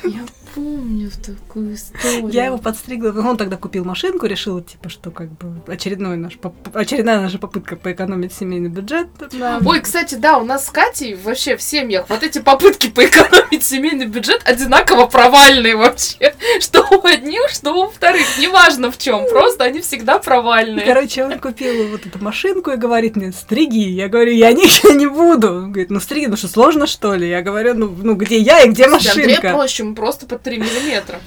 [0.02, 2.28] Я помню такую историю.
[2.28, 3.10] Я его подстригла.
[3.28, 6.38] Он тогда купил машинку, решил, типа, что как бы очередной наш,
[6.72, 9.08] очередная наша попытка поэкономить семейный бюджет.
[9.32, 13.64] на- Ой, кстати, да, у нас с Катей вообще в семьях вот эти попытки поэкономить
[13.64, 16.34] семейный бюджет одинаково провальные вообще.
[16.60, 18.24] Что у одних, что у вторых.
[18.38, 20.84] Неважно в чем, просто они всегда провальные.
[20.86, 23.78] Короче, он купил вот эту машинку и говорит мне, стриги.
[23.78, 25.48] Я говорю, я ничего не буду.
[25.48, 27.28] Он говорит, ну стриги, ну что, сложно что ли?
[27.28, 29.52] Я говорю, ну, ну где я и где машинка?
[29.52, 31.20] проще, ему просто 3 миллиметра.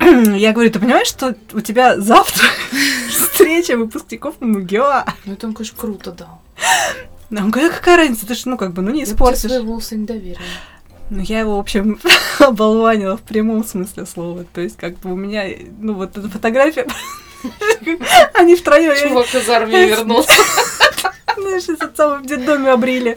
[0.36, 2.44] Я говорю, ты понимаешь, что у тебя завтра
[3.10, 5.04] встреча выпускников МГУА?
[5.26, 6.40] Ну это он, конечно, круто дал.
[7.30, 9.40] А Он говорит, «А какая разница, ты ж, ну, как бы, ну, не Я испортишь.
[9.40, 10.40] свои волосы не доверила.
[11.10, 12.00] Ну, я его, в общем,
[12.38, 14.44] оболванила в прямом смысле слова.
[14.54, 15.44] То есть, как бы у меня,
[15.78, 16.86] ну, вот эта фотография,
[18.34, 20.32] они втроем, я, Чувак из армии вернулся.
[21.36, 23.14] знаешь, этот самый в детдоме обрили.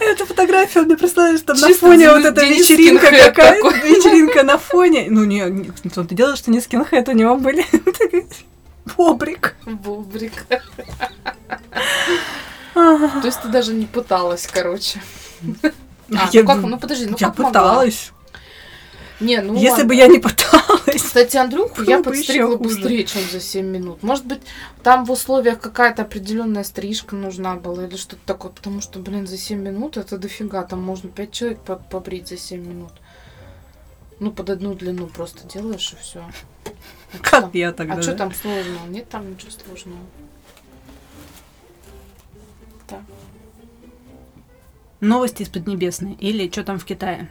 [0.00, 3.68] Эту фотографию мне представляешь, там на фоне вот эта вечеринка какая-то.
[3.86, 5.06] Вечеринка на фоне.
[5.08, 7.64] Ну, не, не, он ты делаешь, что не скинхед, у него были
[8.96, 9.54] бобрик.
[9.64, 10.46] Бубрик.
[12.74, 13.20] Ага.
[13.20, 15.00] То есть ты даже не пыталась, короче.
[16.12, 18.12] А, Я ну как, ну подожди, ну Я как пыталась.
[19.20, 19.84] Не, ну Если ладно.
[19.86, 21.02] бы я не пыталась.
[21.02, 24.02] Кстати, Андрюху я бы подстригла быстрее, чем за 7 минут.
[24.02, 24.40] Может быть,
[24.82, 29.38] там в условиях какая-то определенная стрижка нужна была или что-то такое, потому что, блин, за
[29.38, 30.62] 7 минут это дофига.
[30.64, 32.92] Там можно 5 человек по- побрить за 7 минут.
[34.18, 36.24] Ну, под одну длину просто делаешь и все.
[37.22, 37.94] Как я тогда.
[37.94, 38.86] А что там сложного?
[38.88, 40.00] Нет там ничего сложного.
[42.88, 43.00] Так.
[45.00, 46.14] Новости из Поднебесной.
[46.14, 47.30] Или что там в Китае.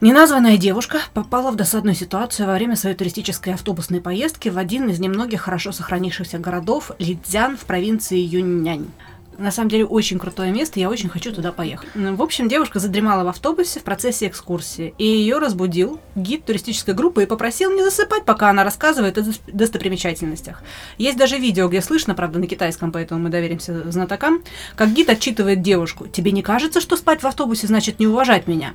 [0.00, 4.98] Неназванная девушка попала в досадную ситуацию во время своей туристической автобусной поездки в один из
[4.98, 8.90] немногих хорошо сохранившихся городов Лидзян в провинции Юньнянь.
[9.38, 11.88] На самом деле очень крутое место, я очень хочу туда поехать.
[11.94, 17.24] В общем, девушка задремала в автобусе в процессе экскурсии, и ее разбудил гид туристической группы
[17.24, 20.62] и попросил не засыпать, пока она рассказывает о дос- достопримечательностях.
[20.98, 24.42] Есть даже видео, где слышно, правда, на китайском, поэтому мы доверимся знатокам,
[24.76, 26.06] как гид отчитывает девушку.
[26.06, 28.74] «Тебе не кажется, что спать в автобусе значит не уважать меня?»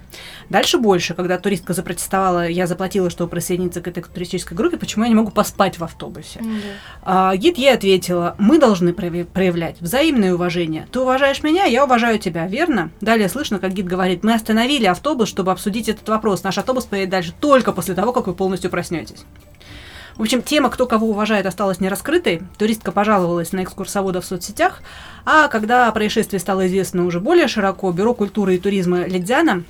[0.50, 5.10] Дальше больше, когда туристка запротестовала, я заплатила, чтобы присоединиться к этой туристической группе, почему я
[5.10, 6.41] не могу поспать в автобусе?
[7.04, 10.88] А, гид ей ответила, мы должны проявлять взаимное уважение уважения.
[10.91, 12.89] Ты уважаешь меня, я уважаю тебя, верно?
[13.01, 16.41] Далее слышно, как гид говорит, мы остановили автобус, чтобы обсудить этот вопрос.
[16.41, 19.25] Наш автобус поедет дальше только после того, как вы полностью проснетесь.
[20.17, 22.41] В общем, тема, кто кого уважает, осталась нераскрытой.
[22.57, 24.81] Туристка пожаловалась на экскурсовода в соцсетях,
[25.23, 29.63] а когда происшествие стало известно уже более широко, Бюро культуры и туризма Ледзяна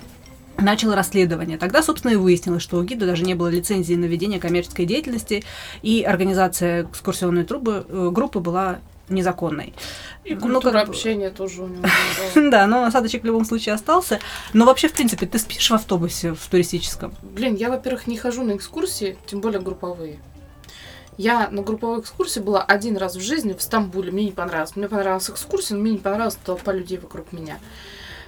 [0.58, 1.58] начало расследование.
[1.58, 5.44] Тогда, собственно, и выяснилось, что у гида даже не было лицензии на ведение коммерческой деятельности,
[5.82, 8.78] и организация экскурсионной трубы, э, группы была
[9.10, 9.74] незаконной.
[10.24, 11.84] И Ну, культура как бы- общения тоже у него.
[12.50, 14.18] Да, но осадочек в любом случае остался.
[14.52, 17.14] Но вообще, в принципе, ты спишь в автобусе в туристическом.
[17.22, 20.18] Блин, я, во-первых, не хожу на экскурсии, тем более групповые.
[21.16, 24.10] Я на групповой экскурсии была один раз в жизни в Стамбуле.
[24.10, 24.74] Мне не понравилось.
[24.76, 27.58] Мне понравилась экскурсия, но мне не понравилась толпа людей вокруг меня.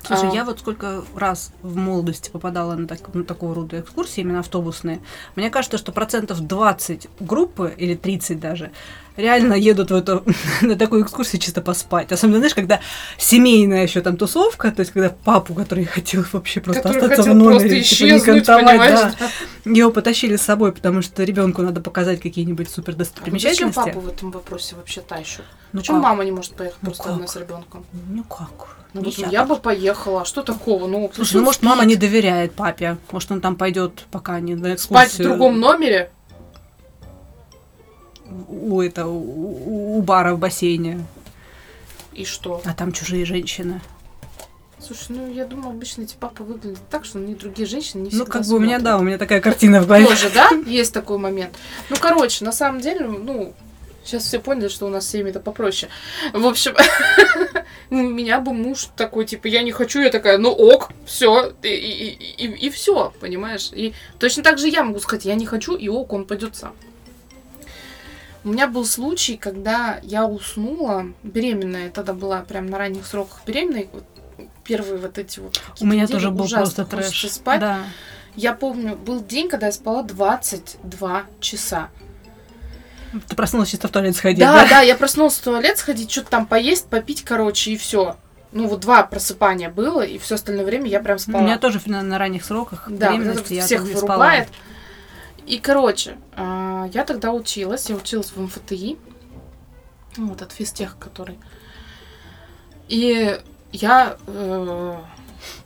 [0.04, 0.34] Слушай, А.
[0.34, 5.00] я вот сколько раз в молодости попадала на, так- на такого рода экскурсии, именно автобусные,
[5.36, 8.72] мне кажется, что процентов 20 группы, или 30 даже,
[9.16, 10.24] реально едут в эту,
[10.62, 12.12] на такую экскурсию чисто поспать.
[12.12, 12.80] Особенно, знаешь, когда
[13.18, 17.34] семейная еще там тусовка, то есть когда папу, который хотел вообще просто Который остаться в
[17.34, 19.14] номере, типа, не кантовать, да.
[19.64, 23.74] Его потащили с собой, потому что ребенку надо показать какие-нибудь супер А вот Зачем достопримечательности.
[23.76, 25.44] папу в этом вопросе вообще тащут?
[25.72, 26.04] Ну Почему как?
[26.10, 27.12] мама не может поехать Ну просто как?
[27.14, 27.86] одна с ребенком?
[28.08, 28.76] Ну как?
[28.94, 29.48] Ну, вот я так.
[29.48, 30.22] бы поехала.
[30.22, 30.86] А что такого?
[30.86, 32.00] Ну, Слушай, ну он может мама не спит.
[32.00, 35.28] доверяет папе, может он там пойдет пока не на спать в экскурсию.
[35.28, 36.10] другом номере?
[38.48, 41.04] У, это, у, у бара в бассейне,
[42.12, 42.60] И что?
[42.64, 43.80] а там чужие женщины.
[44.78, 48.26] Слушай, ну я думаю, обычно эти папы выглядят так, что ни другие женщины не Ну,
[48.26, 48.84] как бы у меня, смотрят.
[48.84, 50.06] да, у меня такая картина в голове.
[50.06, 50.50] Тоже, да?
[50.66, 51.56] Есть такой момент.
[51.88, 53.54] Ну, короче, на самом деле, ну,
[54.04, 55.90] сейчас все поняли, что у нас с это попроще.
[56.32, 56.74] В общем,
[57.90, 61.68] у меня бы муж такой, типа, я не хочу, я такая, ну ок, все, и,
[61.68, 63.70] и, и, все, понимаешь?
[63.72, 66.72] И точно так же я могу сказать, я не хочу, и ок, он пойдет сам.
[68.44, 73.88] У меня был случай, когда я уснула, беременная, тогда была прям на ранних сроках беременной,
[73.92, 74.04] вот
[74.64, 77.30] первые вот эти вот У меня недели тоже был просто трэш.
[77.30, 77.60] спать.
[77.60, 77.80] Да.
[78.34, 81.88] Я помню, был день, когда я спала 22 часа.
[83.28, 84.68] Ты проснулась чисто в туалет сходить, Да, да?
[84.68, 88.16] да, я проснулась в туалет сходить, что-то там поесть, попить, короче, и все.
[88.52, 91.42] Ну, вот два просыпания было, и все остальное время я прям У спала.
[91.42, 94.46] меня тоже на, на ранних сроках да, беременности я всех спала.
[95.46, 98.98] И, короче, а, я тогда училась, я училась в МФТИ,
[100.16, 101.38] вот от физтех, который.
[102.88, 103.40] И
[103.72, 104.96] я э,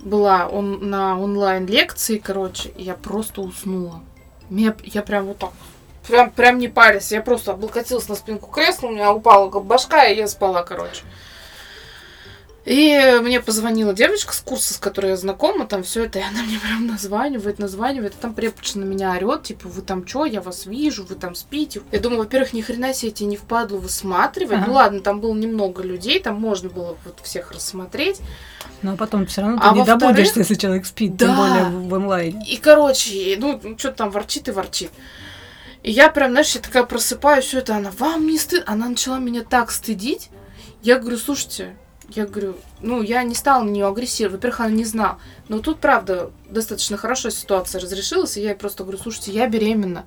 [0.01, 4.01] была он, на онлайн-лекции, короче, и я просто уснула.
[4.49, 5.53] Меня, я прям вот так,
[6.07, 10.17] прям, прям не парясь, я просто облокотилась на спинку кресла, у меня упала башка, и
[10.17, 11.03] я спала, короче.
[12.67, 16.43] И мне позвонила девочка с курса, с которой я знакома, там все это, и она
[16.43, 20.41] мне прям названивает, названивает, а там преподша на меня орет, типа, вы там чё, я
[20.41, 21.83] вас вижу, вы там спите.
[21.93, 24.59] Я думаю, во-первых, ни хрена себе тебе не впадло высматривать.
[24.59, 24.67] Ага.
[24.67, 28.21] Ну ладно, там было немного людей, там можно было вот всех рассмотреть.
[28.83, 31.37] Но потом все равно ты А не добудешься, если человек спит, тем Да.
[31.37, 32.45] более в, онлайне.
[32.49, 34.91] И, короче, ну, что там ворчит и ворчит.
[35.85, 38.65] И я прям, знаешь, я такая просыпаюсь, все это, она, вам не стыд?
[38.67, 40.31] Она начала меня так стыдить.
[40.83, 41.77] Я говорю, слушайте,
[42.11, 44.37] я говорю, ну, я не стала на нее агрессировать.
[44.37, 45.19] Во-первых, она не знала.
[45.49, 48.37] Но тут, правда, достаточно хорошо ситуация разрешилась.
[48.37, 50.07] И я ей просто говорю, слушайте, я беременна.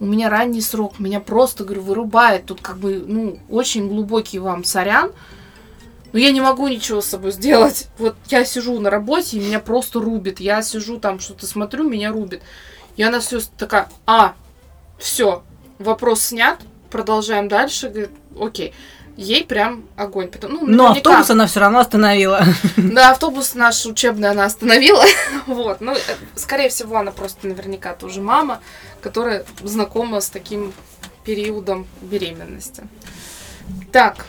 [0.00, 2.46] У меня ранний срок, меня просто, говорю, вырубает.
[2.46, 5.12] Тут как бы, ну, очень глубокий вам сорян.
[6.12, 7.88] Но я не могу ничего с собой сделать.
[7.98, 10.40] Вот я сижу на работе, и меня просто рубит.
[10.40, 12.42] Я сижу там, что-то смотрю, меня рубит.
[12.96, 14.34] И она все такая, а,
[14.98, 15.42] все,
[15.78, 16.58] вопрос снят,
[16.90, 17.88] продолжаем дальше.
[17.88, 18.74] Говорит, окей.
[19.18, 20.28] Ей прям огонь.
[20.28, 22.40] Потом, ну, Но наверняка- автобус она все равно остановила.
[22.76, 25.04] да, автобус наш учебный она остановила.
[25.48, 25.80] вот.
[25.80, 25.98] Ну, э,
[26.36, 28.60] скорее всего, она просто наверняка тоже мама,
[29.00, 30.72] которая знакома с таким
[31.24, 32.84] периодом беременности.
[33.90, 34.24] Так,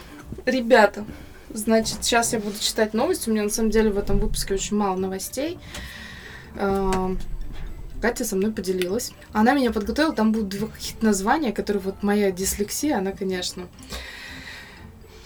[0.47, 1.05] ребята,
[1.53, 3.29] значит, сейчас я буду читать новости.
[3.29, 5.59] У меня на самом деле в этом выпуске очень мало новостей.
[6.55, 7.19] Эм,
[8.01, 9.11] Катя со мной поделилась.
[9.33, 13.67] Она меня подготовила, там будут два каких-то названия, которые вот моя дислексия, она, конечно.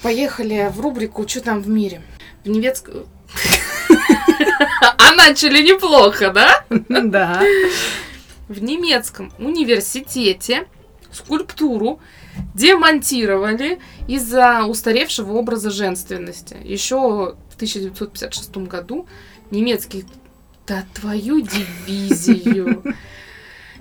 [0.04, 2.02] Поехали в рубрику «Что там в мире?»
[2.44, 3.08] В немецкую...
[4.98, 6.66] А начали неплохо, да?
[6.70, 7.42] Да.
[8.50, 10.68] В немецком университете
[11.12, 12.02] скульптуру
[12.54, 16.58] демонтировали из-за устаревшего образа женственности.
[16.63, 19.08] Еще в 1956 году
[19.52, 20.06] немецкий...
[20.68, 22.84] Да твою дивизию!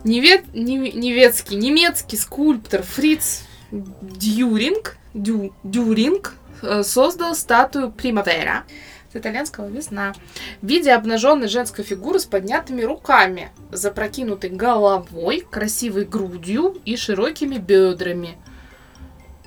[0.05, 8.65] Невет, не- неветский, немецкий скульптор Фриц Дюринг, Дю, Дюринг э, создал статую Примавера
[9.13, 10.15] с итальянского весна
[10.63, 18.39] в виде обнаженной женской фигуры с поднятыми руками, запрокинутой головой, красивой грудью и широкими бедрами.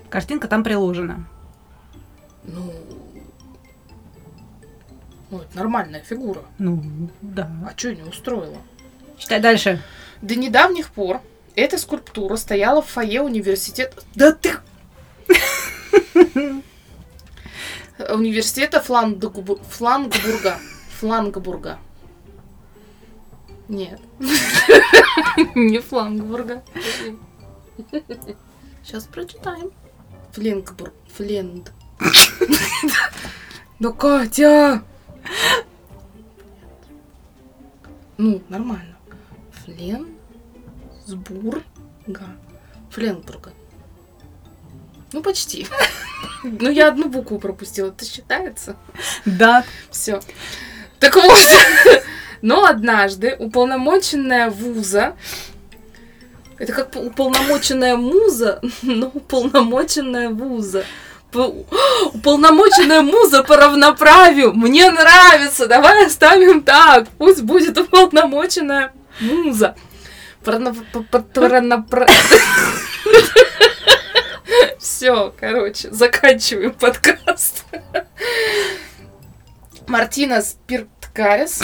[0.09, 1.27] Картинка там приложена.
[2.43, 2.71] Ну,
[5.31, 6.41] Ну, это нормальная фигура.
[6.59, 7.49] Ну, да.
[7.67, 8.57] А что не устроила?
[9.17, 9.81] Читай дальше.
[10.21, 11.21] До недавних пор
[11.55, 14.03] эта скульптура стояла в фойе университета...
[14.13, 14.51] Да ты...
[18.09, 20.57] Университета Флангбу- Флангбурга.
[20.99, 21.79] Флангбурга.
[23.67, 23.99] Нет.
[25.55, 26.63] Не Флангбурга.
[28.83, 29.71] Сейчас прочитаем.
[30.33, 30.93] Фленгбург.
[31.15, 31.71] Фленд.
[33.79, 34.83] Ну, Катя!
[38.17, 38.95] Ну, нормально.
[39.63, 41.63] Фленсбурга.
[42.91, 43.51] Фленбурга.
[45.15, 45.65] Ну, почти.
[46.43, 47.87] Ну, я одну букву пропустила.
[47.87, 48.75] Это считается?
[49.23, 49.63] Да.
[49.89, 50.19] Все.
[50.99, 51.39] Так вот.
[52.41, 55.15] Но однажды уполномоченная вуза
[56.57, 60.83] это как по- уполномоченная муза, но уполномоченная вуза.
[61.31, 61.53] По-
[62.13, 64.53] Уполномоченная муза по равноправию.
[64.53, 65.67] Мне нравится.
[65.67, 67.07] Давай оставим так.
[67.17, 69.75] Пусть будет уполномоченная муза.
[75.05, 77.65] Все, короче, заканчиваем подкаст.
[79.85, 81.61] Мартина Спиртгарис.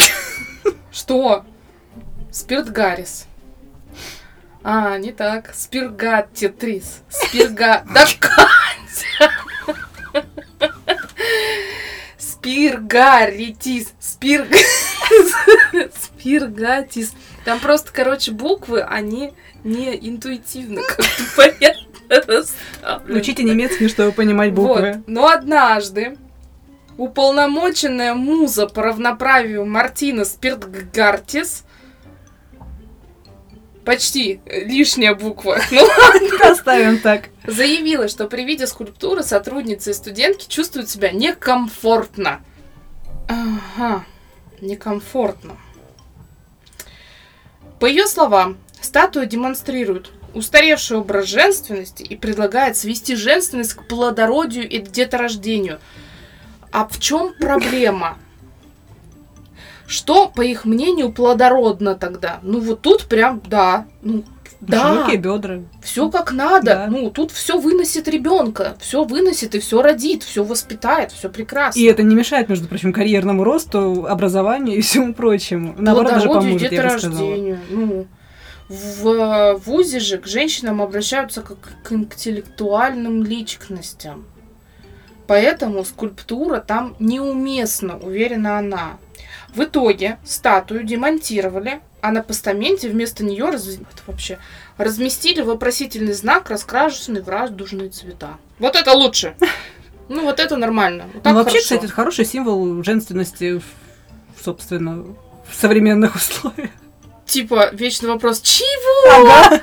[0.91, 1.43] Что?
[2.31, 3.25] Спиртгарис.
[4.61, 5.55] А, не так.
[5.55, 7.01] Спиргаттитрис.
[7.09, 7.83] Спирга...
[7.91, 9.31] Да Катя!
[12.19, 13.93] Спиргаритис.
[13.99, 14.49] Спирг...
[15.99, 17.13] Спиргатис.
[17.43, 21.90] Там просто, короче, буквы, они не интуитивно как-то понятно.
[23.09, 24.93] Учите немецкий, чтобы понимать буквы.
[24.93, 25.07] Вот.
[25.07, 26.17] Но однажды
[26.97, 31.63] уполномоченная муза по равноправию Мартина Спиртгартис
[33.85, 35.59] почти лишняя буква.
[35.71, 37.29] Ну, Оставим так.
[37.45, 42.41] заявила, что при виде скульптуры сотрудницы и студентки чувствуют себя некомфортно.
[43.27, 44.03] Ага,
[44.59, 45.57] некомфортно.
[47.79, 54.79] По ее словам, статуя демонстрирует устаревший образ женственности и предлагает свести женственность к плодородию и
[54.79, 55.79] деторождению.
[56.71, 58.17] А в чем проблема?
[59.87, 62.39] Что, по их мнению, плодородно тогда?
[62.43, 64.23] Ну вот тут прям, да, ну
[64.61, 65.59] да, Широкие бедра.
[65.81, 66.65] все как надо.
[66.65, 66.87] Да.
[66.87, 71.79] Ну тут все выносит ребенка, все выносит и все родит, все воспитает, все прекрасно.
[71.79, 75.75] И это не мешает, между прочим, карьерному росту, образованию и всему прочему.
[75.79, 77.35] Наоборот, даже поможет, я бы сказала.
[77.71, 78.07] Ну,
[78.71, 84.25] в ВУЗе же к женщинам обращаются как к интеллектуальным личностям.
[85.27, 88.97] Поэтому скульптура там неуместна, уверена она.
[89.53, 94.39] В итоге статую демонтировали, а на постаменте вместо нее раз- это вообще
[94.77, 98.37] разместили вопросительный знак, раскрашенный в радужные цвета.
[98.59, 99.35] Вот это лучше.
[100.09, 101.05] Ну, вот это нормально.
[101.13, 101.63] Вот Ну, вообще, хорошо.
[101.63, 103.61] кстати, это хороший символ женственности,
[104.41, 105.03] собственно,
[105.49, 106.71] в современных условиях.
[107.31, 109.57] Типа, вечный вопрос, чего?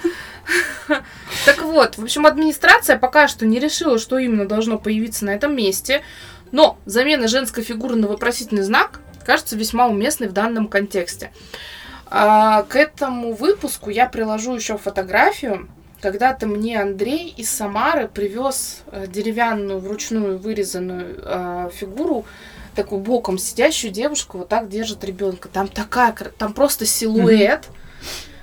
[1.44, 5.54] Так вот, в общем, администрация пока что не решила, что именно должно появиться на этом
[5.54, 6.02] месте,
[6.50, 11.30] но замена женской фигуры на вопросительный знак кажется весьма уместной в данном контексте.
[12.06, 15.68] А, к этому выпуску я приложу еще фотографию.
[16.00, 22.24] Когда-то мне Андрей из Самары привез э, деревянную вручную вырезанную э, фигуру,
[22.78, 25.48] такую боком сидящую девушку, вот так держит ребенка.
[25.52, 27.68] Там такая, там просто силуэт.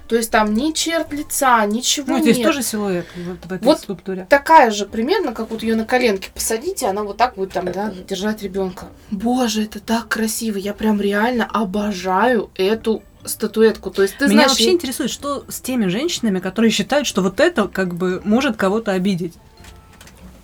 [0.07, 2.45] То есть там ни черт лица, ничего Ну, здесь нет.
[2.45, 4.27] тоже силуэт вот в этой Вот скульптуре.
[4.29, 7.91] Такая же примерно, как вот ее на коленке посадите, она вот так будет там, да,
[8.07, 8.85] держать ребенка.
[9.09, 10.57] Боже, это так красиво.
[10.59, 13.89] Я прям реально обожаю эту статуэтку.
[13.89, 17.23] То есть ты Меня знаешь, вообще я- интересует, что с теми женщинами, которые считают, что
[17.23, 19.33] вот это как бы может кого-то обидеть.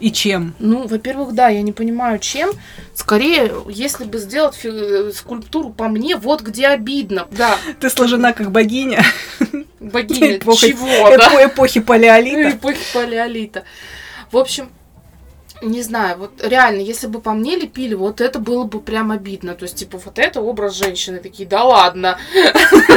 [0.01, 0.55] И чем?
[0.59, 2.49] Ну, во-первых, да, я не понимаю, чем.
[2.95, 7.27] Скорее, если бы сделать фи- э, скульптуру по мне, вот где обидно.
[7.31, 9.03] Да, Ты сложена как богиня
[9.79, 11.29] богиня, Эпохи- чего, да?
[11.33, 12.49] эпо- эпохи палеолита.
[12.49, 13.63] Эпохи палеолита.
[14.31, 14.69] В общем,
[15.61, 19.53] не знаю, вот реально, если бы по мне лепили, вот это было бы прям обидно.
[19.53, 21.19] То есть, типа, вот это образ женщины.
[21.19, 22.17] Такие, да ладно.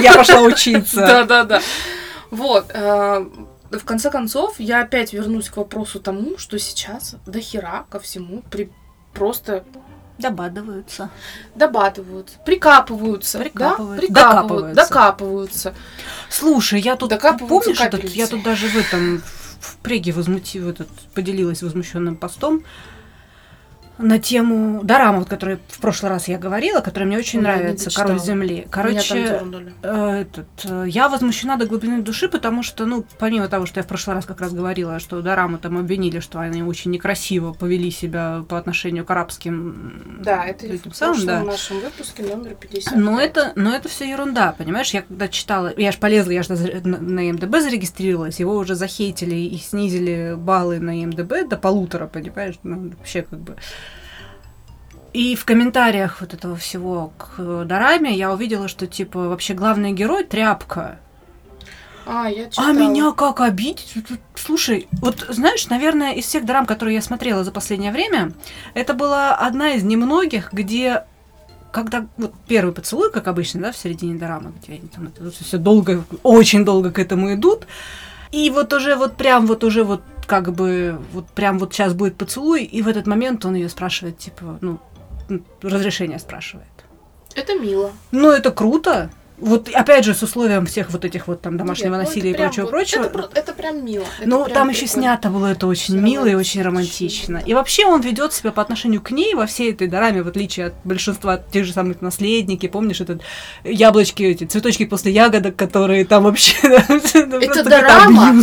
[0.01, 1.01] Я пошла учиться.
[1.01, 1.61] Да-да-да.
[2.31, 2.71] Вот.
[3.81, 8.43] В конце концов, я опять вернусь к вопросу тому, что сейчас до хера ко всему
[8.51, 8.71] при
[9.13, 9.65] просто
[10.19, 11.11] Добадываются.
[11.57, 14.07] добатываются, прикапываются, Прикапывают- да?
[14.07, 14.75] прикапывают, докапываются.
[14.89, 15.75] докапываются.
[16.31, 17.13] Слушай, я тут
[17.49, 19.23] помнишь этот, я тут даже в этом
[19.61, 22.65] в преге возмутив, этот, поделилась возмущенным постом.
[23.99, 27.91] На тему Дорамы, вот, которой в прошлый раз я говорила, которая мне очень не нравится.
[27.91, 28.67] Король Земли.
[28.71, 29.41] Короче,
[29.83, 33.85] э, этот, э, я возмущена до глубины души, потому что, ну, помимо того, что я
[33.85, 37.91] в прошлый раз как раз говорила, что Дораму там обвинили, что они очень некрасиво повели
[37.91, 41.43] себя по отношению к арабским Да, это этим в самым, да.
[41.43, 42.97] нашем выпуске номер 50.
[42.97, 44.91] Но это, но это все ерунда, понимаешь?
[44.91, 46.53] Я когда читала, я же полезла, я же
[46.85, 52.55] на, на МДБ зарегистрировалась, его уже захейтили и снизили баллы на МДБ до полутора, понимаешь?
[52.63, 53.57] Ну, вообще как бы.
[55.15, 60.25] И в комментариях вот этого всего к Дораме я увидела, что типа вообще главный герой
[60.25, 60.99] тряпка.
[62.05, 62.71] А, я читала.
[62.71, 63.95] А меня как обидеть?
[64.35, 68.33] Слушай, вот знаешь, наверное, из всех драм, которые я смотрела за последнее время,
[68.75, 71.05] это была одна из немногих, где
[71.71, 76.05] когда вот первый поцелуй, как обычно, да, в середине дорамы, где они там все долго,
[76.25, 77.67] очень долго к этому идут,
[78.33, 82.17] и вот уже вот прям вот уже вот как бы вот прям вот сейчас будет
[82.17, 84.79] поцелуй, и в этот момент он ее спрашивает, типа, ну,
[85.63, 86.69] разрешение спрашивает.
[87.35, 87.93] Это мило.
[88.13, 89.11] Ну, это круто.
[89.37, 92.37] Вот опять же с условием всех вот этих вот там домашнего Нет, ну, насилия это
[92.37, 93.29] и прям прочего вот- прочего.
[93.33, 94.05] Это, это прям мило.
[94.21, 97.35] Это Ну, прям там еще снято было это очень Всё мило и очень романтично.
[97.35, 97.51] романтично.
[97.51, 100.67] И вообще он ведет себя по отношению к ней во всей этой дораме, в отличие
[100.67, 102.69] от большинства тех же самых наследники.
[102.69, 103.23] Помнишь, этот
[103.65, 106.55] яблочки, эти цветочки после ягодок, которые там вообще...
[106.69, 108.37] Это дорама.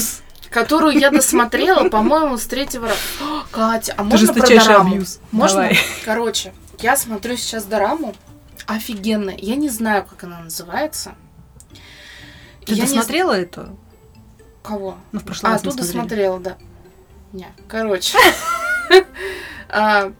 [0.49, 2.99] Которую я досмотрела, по-моему, с третьего раза.
[3.51, 4.91] Катя, а можно про дораму?
[4.95, 5.19] абьюз.
[5.31, 5.61] Можно?
[5.61, 5.79] Давай.
[6.03, 6.51] Короче,
[6.81, 8.13] я смотрю сейчас дораму.
[8.67, 9.35] Офигенная.
[9.37, 11.15] Я не знаю, как она называется.
[12.65, 13.61] Ты Я не досмотрела это?
[13.61, 13.77] зн-
[14.63, 14.97] Кого?
[15.11, 16.57] Ну, в прошлый А, раз мы тут досмотрела, да.
[17.33, 18.17] Не, короче.
[19.69, 20.11] А,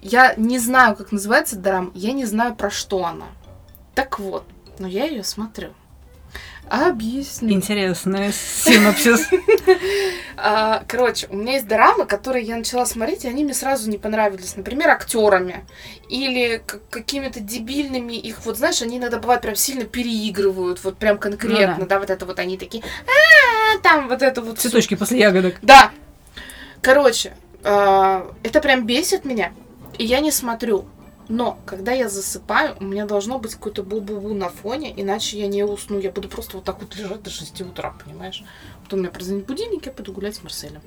[0.00, 1.90] Я не знаю, как называется дорама.
[1.94, 3.26] Я не знаю, про что она.
[3.94, 4.44] Так вот,
[4.78, 5.72] но я ее смотрю.
[6.68, 7.52] Объясню.
[7.52, 9.28] Интересный синопсис.
[10.38, 13.96] А, Короче, у меня есть дорамы, которые я начала смотреть, и они мне сразу не
[13.96, 14.54] понравились.
[14.54, 15.64] Например, актерами.
[16.10, 18.12] Или какими-то дебильными.
[18.12, 20.84] Их вот, знаешь, они иногда бывают прям сильно переигрывают.
[20.84, 21.94] Вот прям конкретно, Ну да.
[21.96, 22.84] да, вот это вот они такие.
[23.06, 24.58] «А, Там вот это вот.
[24.58, 24.68] всё».
[24.68, 25.56] Цветочки после ягодок.
[25.62, 25.90] Да.
[26.82, 29.52] Короче, а, это прям бесит меня.
[29.96, 30.84] И я не смотрю.
[31.28, 35.64] Но когда я засыпаю, у меня должно быть какое-то бу-бу-бу на фоне, иначе я не
[35.64, 35.98] усну.
[35.98, 38.44] Я буду просто вот так вот лежать до 6 утра, понимаешь?
[38.84, 40.82] Потом у меня прозвонит будильник, я пойду гулять с Марселем.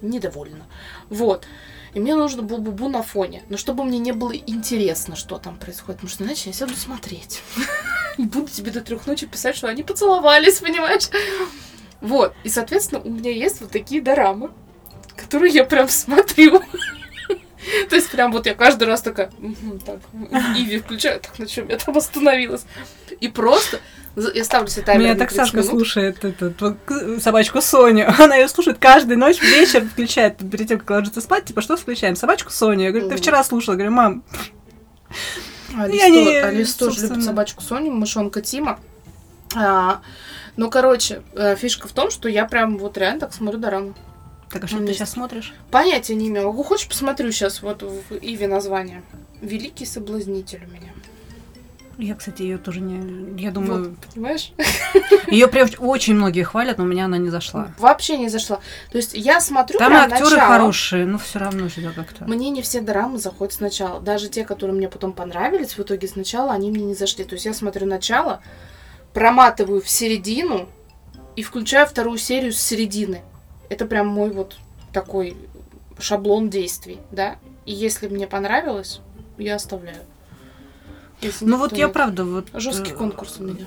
[0.00, 0.66] Недовольна.
[1.10, 1.46] Вот.
[1.92, 3.42] И мне нужно бу-бу-бу на фоне.
[3.50, 6.00] Но чтобы мне не было интересно, что там происходит.
[6.00, 7.42] Потому что иначе я сяду смотреть.
[8.18, 11.10] И буду тебе до трех ночи писать, что они поцеловались, понимаешь?
[12.00, 12.34] Вот.
[12.44, 14.50] И, соответственно, у меня есть вот такие дорамы,
[15.16, 16.62] которые я прям смотрю.
[17.88, 19.98] То есть прям вот я каждый раз такая, «Мгм, так,
[20.56, 22.64] Иви включаю, так, на чем я там остановилась.
[23.20, 23.78] И просто
[24.34, 25.70] я ставлю себе таймер Меня так 30 Сашка минут.
[25.70, 26.18] слушает
[26.84, 28.12] к- собачку Соню.
[28.18, 31.44] Она ее слушает каждую ночь, вечер включает перед тем, как ложится спать.
[31.46, 32.16] Типа, что включаем?
[32.16, 32.84] Собачку Соню.
[32.84, 33.74] Я говорю, ты вчера слушала.
[33.74, 34.24] Я говорю, мам,
[35.78, 37.14] Алис, Я не- то- Алис тоже собственно.
[37.14, 38.78] любит собачку Соню, мышонка Тима.
[39.54, 40.00] А,
[40.56, 43.94] ну, короче, э, фишка в том, что я прям вот реально так смотрю дораму.
[44.52, 44.98] Так а что Ну, ты есть.
[44.98, 45.54] сейчас смотришь?
[45.70, 46.46] Понятия не имею.
[46.46, 49.02] Могу, хочешь, посмотрю сейчас вот в Иве название.
[49.40, 50.92] Великий соблазнитель у меня.
[51.98, 53.40] Я, кстати, ее тоже не...
[53.40, 53.90] Я думаю...
[53.90, 54.52] Вот, понимаешь?
[55.28, 57.72] Ее прям очень многие хвалят, но у меня она не зашла.
[57.78, 58.60] Вообще не зашла.
[58.90, 60.40] То есть я смотрю Там актеры начало.
[60.52, 62.24] хорошие, но все равно же как-то.
[62.24, 64.00] Мне не все дорамы заходят сначала.
[64.00, 67.24] Даже те, которые мне потом понравились, в итоге сначала они мне не зашли.
[67.24, 68.42] То есть я смотрю начало,
[69.12, 70.68] проматываю в середину
[71.36, 73.22] и включаю вторую серию с середины.
[73.72, 74.58] Это прям мой вот
[74.92, 75.34] такой
[75.98, 77.36] шаблон действий, да.
[77.64, 79.00] И если мне понравилось,
[79.38, 79.96] я оставляю.
[81.22, 82.48] Если Ну вот я правда вот...
[82.52, 83.64] Жесткий э, конкурс у меня.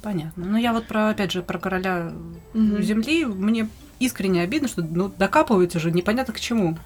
[0.00, 0.46] Понятно.
[0.46, 2.12] Ну я вот про, опять же, про короля
[2.52, 2.82] Мгм.
[2.82, 6.78] земли, мне искренне обидно, что ну, докапываются же непонятно к чему.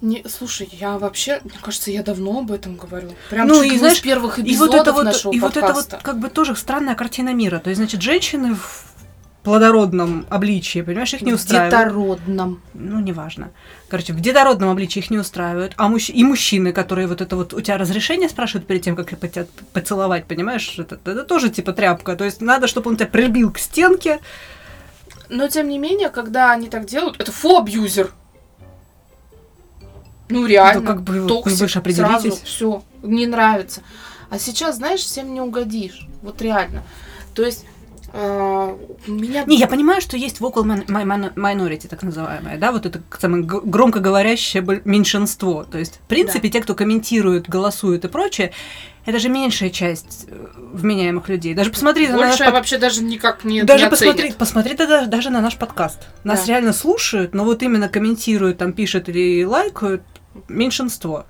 [0.00, 3.12] Не, слушай, я вообще, мне кажется, я давно об этом говорю.
[3.30, 5.66] Прям Ну, чуть и знаешь, первых И эпизодов вот это вот, нашего и вот это
[5.68, 6.00] вот подкаста.
[6.02, 7.60] как бы тоже странная картина мира.
[7.60, 8.93] То есть, значит, женщины в
[9.44, 11.70] плодородном обличии, понимаешь, их не В устраивает.
[11.70, 12.62] детородном.
[12.72, 13.50] Ну, неважно.
[13.88, 15.74] Короче, в детородном обличии их не устраивают.
[15.76, 16.10] А мужч...
[16.10, 20.24] и мужчины, которые вот это вот у тебя разрешение спрашивают перед тем, как тебя поцеловать,
[20.24, 22.16] понимаешь, это, это тоже типа тряпка.
[22.16, 24.18] То есть надо, чтобы он тебя прибил к стенке.
[25.28, 28.10] Но тем не менее, когда они так делают, это фу-абьюзер.
[30.30, 30.80] Ну реально.
[30.80, 32.20] Ну, как бы toxic, вы же определитесь.
[32.22, 33.82] сразу, все, не нравится.
[34.30, 36.08] А сейчас, знаешь, всем не угодишь.
[36.22, 36.82] Вот реально.
[37.34, 37.66] То есть
[39.06, 39.44] меня...
[39.44, 43.42] Не, я понимаю, что есть vocal min- mi- minority, так называемое, да, вот это самое
[43.44, 45.64] громкоговорящее меньшинство.
[45.64, 48.52] То есть, в принципе, те, кто комментирует, голосует и прочее,
[49.04, 51.54] это же меньшая часть э, вменяемых людей.
[51.54, 55.30] Даже посмотри на наш под- вообще даже никак не, даже не посмотри, посмотри тогда даже
[55.30, 56.08] на наш подкаст.
[56.22, 56.46] Нас Да.
[56.46, 60.02] реально слушают, но вот именно комментируют, там пишут или лайкают
[60.48, 61.26] меньшинство.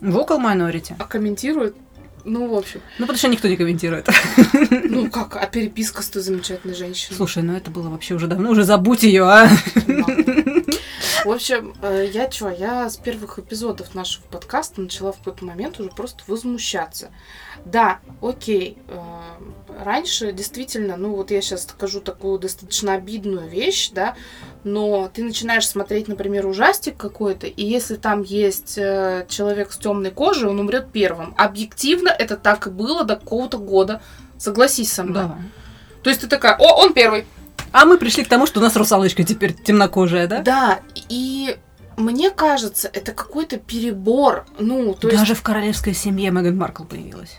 [0.00, 0.94] Vocal minority.
[0.98, 1.76] А комментирует?
[2.24, 2.80] Ну, в общем.
[2.98, 4.08] Ну, потому что никто не комментирует.
[4.90, 7.16] Ну как, а переписка с той замечательной женщиной?
[7.16, 9.48] Слушай, ну это было вообще уже давно, уже забудь ее, а.
[11.24, 15.78] В общем, э, я что, я с первых эпизодов нашего подкаста начала в какой-то момент
[15.78, 17.10] уже просто возмущаться.
[17.64, 19.00] Да, окей, э,
[19.84, 24.16] раньше действительно, ну вот я сейчас скажу такую достаточно обидную вещь, да,
[24.64, 30.10] но ты начинаешь смотреть, например, ужастик какой-то, и если там есть э, человек с темной
[30.10, 31.34] кожей, он умрет первым.
[31.36, 34.00] Объективно это так и было до какого-то года.
[34.38, 35.24] Согласись со мной.
[35.24, 35.38] Да.
[36.02, 37.26] То есть ты такая, о, он первый.
[37.72, 40.40] А мы пришли к тому, что у нас русалочка теперь темнокожая, да?
[40.42, 41.56] Да, и
[41.96, 44.44] мне кажется, это какой-то перебор.
[44.58, 45.20] Ну, то есть...
[45.20, 47.38] Даже в королевской семье Меган Маркл появилась.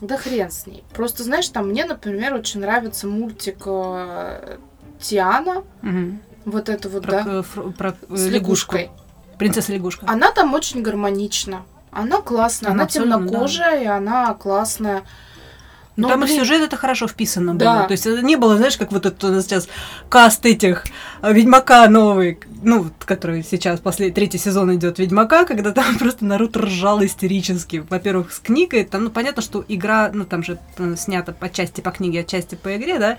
[0.00, 0.82] Да хрен с ней.
[0.92, 4.58] Просто, знаешь, там мне, например, очень нравится мультик э,
[5.00, 5.62] Тиана.
[5.82, 6.20] Мгм.
[6.44, 7.42] Вот это вот, Про, да.
[7.42, 8.74] фр- про, С лягушку.
[8.76, 8.90] лягушкой.
[9.38, 10.04] Принцесса лягушка.
[10.08, 11.62] Она там очень гармонична.
[11.92, 15.02] Она классная, Она она, темнокожая, и она классная.
[15.96, 17.76] Ну, Но, там и блин, сюжет это хорошо вписано Да.
[17.76, 17.86] было.
[17.86, 19.68] То есть это не было, знаешь, как вот это у нас сейчас
[20.08, 20.84] каст этих
[21.20, 26.56] э, Ведьмака новый, ну, который сейчас после третий сезон идет Ведьмака, когда там просто народ
[26.56, 27.84] ржал истерически.
[27.88, 31.82] Во-первых, с книгой, там, ну, понятно, что игра, ну, там же э, снята по части
[31.82, 33.18] по книге, отчасти по игре, да,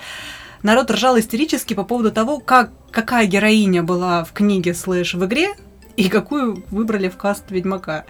[0.63, 5.49] народ ржал истерически по поводу того, как, какая героиня была в книге слэш в игре,
[5.95, 8.05] и какую выбрали в каст Ведьмака.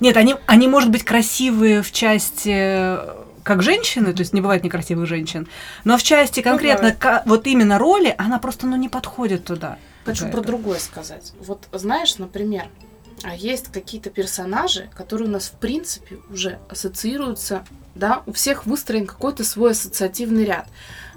[0.00, 4.64] Нет, они, они, может быть, красивые в части э, как женщины, то есть не бывает
[4.64, 5.46] некрасивых женщин,
[5.84, 9.78] но в части конкретно ка- вот именно роли она просто ну не подходит туда.
[10.04, 11.32] Хочу про другое сказать.
[11.40, 12.64] Вот знаешь, например,
[13.22, 17.64] а есть какие-то персонажи, которые у нас в принципе уже ассоциируются,
[17.94, 20.66] да, у всех выстроен какой-то свой ассоциативный ряд.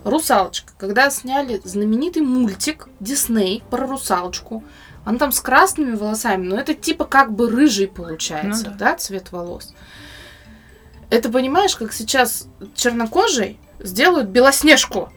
[0.04, 0.72] Русалочка.
[0.78, 4.64] Когда сняли знаменитый мультик Дисней про русалочку,
[5.04, 8.92] она там с красными волосами, но это типа как бы рыжий получается, Ну да.
[8.92, 9.74] да, цвет волос.
[11.10, 15.12] Это понимаешь, как сейчас чернокожий сделают белоснежку.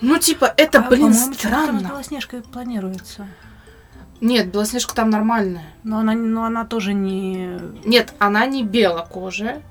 [0.00, 1.88] Ну, типа, это, А, блин, там с странно.
[1.88, 3.28] Белоснежкой планируется.
[4.20, 5.72] Нет, Белоснежка там нормальная.
[5.82, 7.58] Но она, но она тоже не...
[7.84, 9.62] Нет, она не белокожая.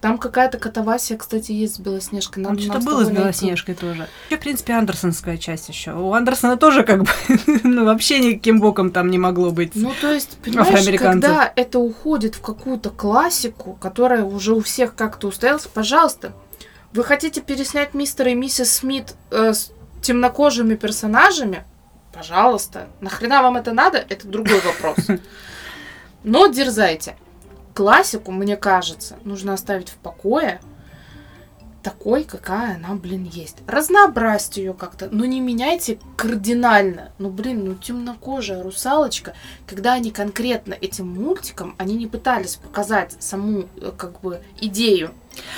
[0.00, 2.42] Там какая-то катавасия, кстати, есть с Белоснежкой.
[2.42, 3.22] Надо что-то было с тобой найти.
[3.22, 4.00] Белоснежкой тоже.
[4.00, 5.92] Вообще, в принципе, Андерсонская часть еще.
[5.94, 7.10] У Андерсона тоже как бы,
[7.64, 9.72] ну, вообще никаким боком там не могло быть.
[9.74, 15.28] Ну, то есть, понимаешь, когда это уходит в какую-то классику, которая уже у всех как-то
[15.28, 16.32] устоялась, пожалуйста,
[16.92, 19.72] вы хотите переснять мистера и миссис Смит э, с
[20.02, 21.64] темнокожими персонажами?
[22.12, 22.88] Пожалуйста.
[23.00, 23.98] Нахрена вам это надо?
[24.08, 24.96] Это другой вопрос.
[26.24, 27.16] Но дерзайте.
[27.76, 30.62] Классику, мне кажется, нужно оставить в покое
[31.82, 33.58] такой, какая она, блин, есть.
[33.66, 37.12] Разнообразьте ее как-то, но не меняйте кардинально.
[37.18, 39.34] Ну, блин, ну темнокожая русалочка,
[39.66, 45.10] когда они конкретно этим мультиком, они не пытались показать саму, э, как бы, идею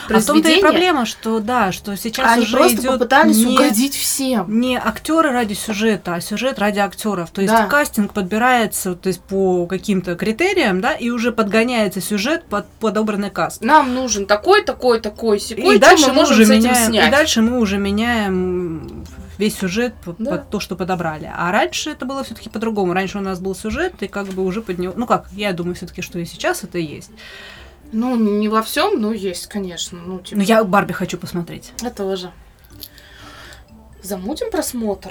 [0.08, 3.54] А в том-то и проблема, что да, что сейчас они уже просто идет попытались не...
[3.54, 4.60] угодить всем.
[4.60, 7.30] не актеры ради сюжета, а сюжет ради актеров.
[7.30, 7.66] То есть Да.
[7.66, 13.62] кастинг подбирается то есть, по каким-то критериям, да, и уже подгоняется сюжет под подобранный каст.
[13.62, 17.08] Нам нужен такой, такой, такой, секой, и дальше мы мы уже меняем, снять.
[17.08, 19.04] и дальше мы уже меняем
[19.38, 20.32] весь сюжет Да.
[20.32, 21.30] под то, что подобрали.
[21.34, 22.92] А раньше это было все-таки по-другому.
[22.92, 24.94] Раньше у нас был сюжет, и как бы уже под него.
[24.96, 27.10] Ну как, я думаю, все-таки, что и сейчас это есть.
[27.92, 29.98] Ну, не во всем, но есть, конечно.
[30.04, 31.72] Ну, типа, Но я Барби хочу посмотреть.
[31.82, 32.32] это тоже.
[34.02, 35.10] Замутим просмотр?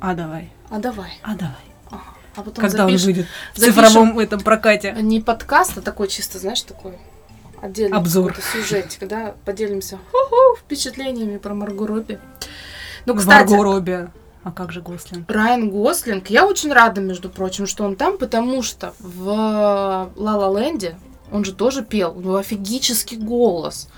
[0.00, 1.12] А давай, А давай.
[1.22, 1.54] а давай.
[1.90, 2.02] Ага.
[2.36, 4.94] А потом Когда он запишем- выйдет в запишем- цифровом этом прокате.
[5.00, 6.98] Не подкаст, а такой чисто, знаешь, такой
[7.60, 8.36] отдельный Обзор.
[8.52, 12.20] сюжетик, да, поделимся ху-ху, впечатлениями про Марго Робби.
[13.06, 14.08] Ну, кстати, Марго Робби.
[14.44, 15.28] А как же Гослинг?
[15.30, 20.60] Райан Гослинг, я очень рада, между прочим, что он там, потому что в Ла Ла
[20.60, 20.96] Ленде
[21.32, 23.88] он же тоже пел, у него офигический голос.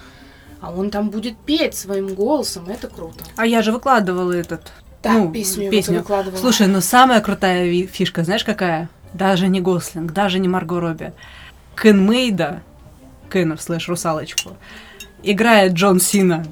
[0.61, 3.25] А он там будет петь своим голосом, это круто.
[3.37, 4.73] А я же выкладывала этот.
[5.03, 5.99] Да, Ну, песню, песню.
[6.01, 6.39] выкладывала.
[6.39, 8.91] Слушай, ну самая крутая фишка, знаешь какая?
[9.15, 11.15] Даже не Гослинг, даже не Марго Робби.
[11.81, 12.63] Кен Мейда,
[13.33, 14.51] Кена слэш русалочку,
[15.23, 16.45] играет Джон Сина.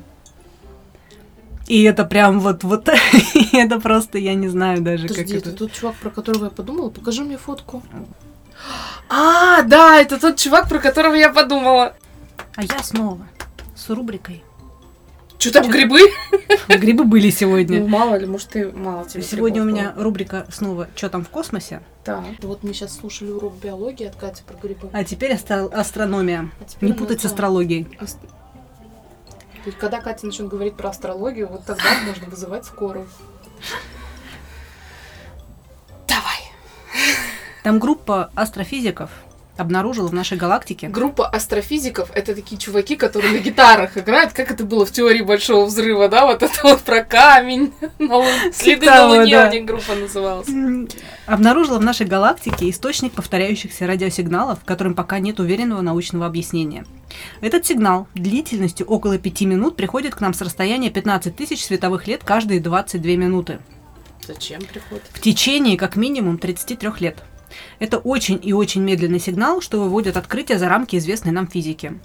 [1.66, 2.88] И это прям вот, вот,
[3.52, 5.52] это просто, я не знаю даже, Подожди, как это.
[5.56, 6.88] тот чувак, про которого я подумала?
[6.88, 7.82] Покажи мне фотку.
[9.08, 11.94] А, да, это тот чувак, про которого я подумала.
[12.56, 13.26] А я снова
[13.76, 14.42] с рубрикой.
[15.38, 16.00] Что там, грибы?
[16.68, 17.86] Грибы были Ну, сегодня.
[17.86, 20.02] мало ли, может, ты мало тебе Сегодня у меня было.
[20.04, 24.42] рубрика снова «Что там в космосе?», Так, вот мы сейчас слушали урок биологии от Кати
[24.42, 24.90] про грибы.
[24.92, 26.50] а теперь астро- астрономия.
[26.60, 27.86] А теперь Не путать с да, астрологией.
[28.00, 28.18] аст-
[29.78, 33.06] когда Катя начнет говорить про астрологию, вот тогда можно вызывать скорую.
[36.08, 36.47] Давай.
[37.68, 39.10] Там группа астрофизиков
[39.58, 40.88] обнаружила в нашей галактике.
[40.88, 45.66] Группа астрофизиков— это такие чуваки, которые на гитарах играют, как это было в теории Большого
[45.66, 47.74] Взрыва, да, вот это вот про камень,
[48.54, 49.48] следы на Луне да.
[49.50, 50.48] у них группа называлась.
[51.26, 56.86] Обнаружила в нашей галактике источник повторяющихся радиосигналов, которым пока нет уверенного научного объяснения.
[57.42, 62.24] Этот сигнал длительностью около 5 минут приходит к нам с расстояния 15 тысяч световых лет
[62.24, 63.58] каждые 22 минуты.
[64.26, 65.04] Зачем приходит?
[65.12, 67.22] В течение как минимум 33 лет.
[67.78, 71.98] Это очень и очень медленный сигнал, что выводит открытие за рамки известной нам физики.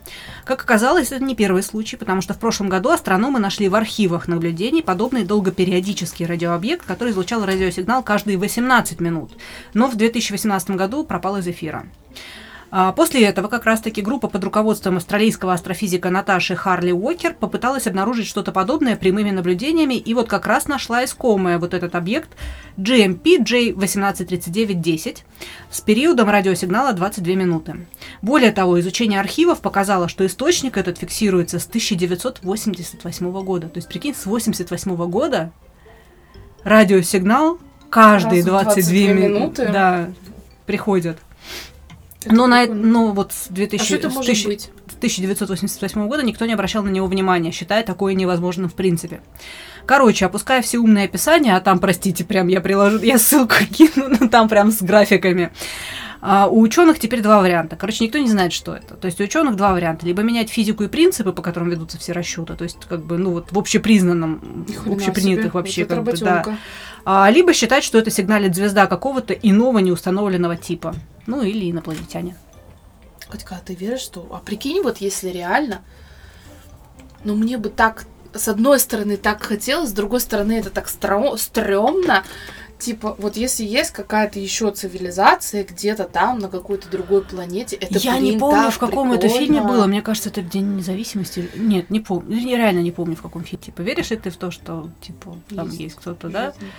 [0.45, 4.27] Как оказалось, это не первый случай, потому что в прошлом году астрономы нашли в архивах
[4.27, 9.31] наблюдений подобный долгопериодический радиообъект, который излучал радиосигнал каждые 18 минут,
[9.73, 11.85] но в 2018 году пропал из эфира.
[12.75, 18.25] А После этого как раз-таки группа под руководством австралийского астрофизика Наташи Харли Уокер попыталась обнаружить
[18.25, 22.29] что-то подобное прямыми наблюдениями, и вот как раз нашла искомое вот этот объект
[22.77, 25.19] GMP J183910
[25.69, 27.85] с периодом радиосигнала 22 минуты.
[28.23, 33.69] Более того, изучение архивов показало, что источник этот фиксируется с 1988 года.
[33.69, 35.51] То есть, прикинь, с 88 года
[36.63, 37.59] радиосигнал
[37.91, 39.69] каждые Раз в 22, 22 минуты минуты?
[39.71, 40.09] да,
[40.65, 41.19] приходит.
[42.25, 44.69] Это Но, на, но вот с, А 2000 что это может 1000 быть?
[44.87, 49.21] с 1988 года никто не обращал на него внимания, считая такое невозможным в принципе.
[49.85, 54.27] Короче, опуская все умные описания, а там, простите, прям я приложу, я ссылку кину, но
[54.29, 55.51] там прям с графиками.
[56.25, 57.75] А, у ученых теперь два варианта.
[57.75, 58.95] Короче, никто не знает, что это.
[58.95, 60.05] То есть у ученых два варианта.
[60.05, 63.31] Либо менять физику и принципы, по которым ведутся все расчеты, то есть как бы, ну
[63.31, 65.51] вот в общепризнанном, хрена общепринятых себе.
[65.51, 66.57] вообще, Вот как бы, да.
[67.03, 70.95] А, либо считать, что это сигналит звезда какого-то иного неустановленного типа.
[71.27, 72.37] Ну или инопланетяне.
[73.29, 74.25] Катька, а ты веришь, что...
[74.31, 75.81] А прикинь, вот если реально...
[77.25, 78.05] Ну, мне бы так...
[78.33, 82.23] С одной стороны, так хотелось, с другой стороны, это так стрёмно.
[82.83, 88.19] Типа, вот если есть какая-то еще цивилизация где-то там, на какой-то другой планете, это, я
[88.19, 89.45] не блин, помню, так в каком это прикольно.
[89.45, 89.85] фильме было.
[89.85, 91.49] Мне кажется, это День независимости.
[91.55, 92.35] Нет, не помню.
[92.35, 93.63] Я реально не помню, в каком фильме.
[93.63, 95.79] Типа, веришь ли ты в то, что типа там Есть.
[95.79, 96.51] есть, кто-то, да?
[96.51, 96.71] Жизнь.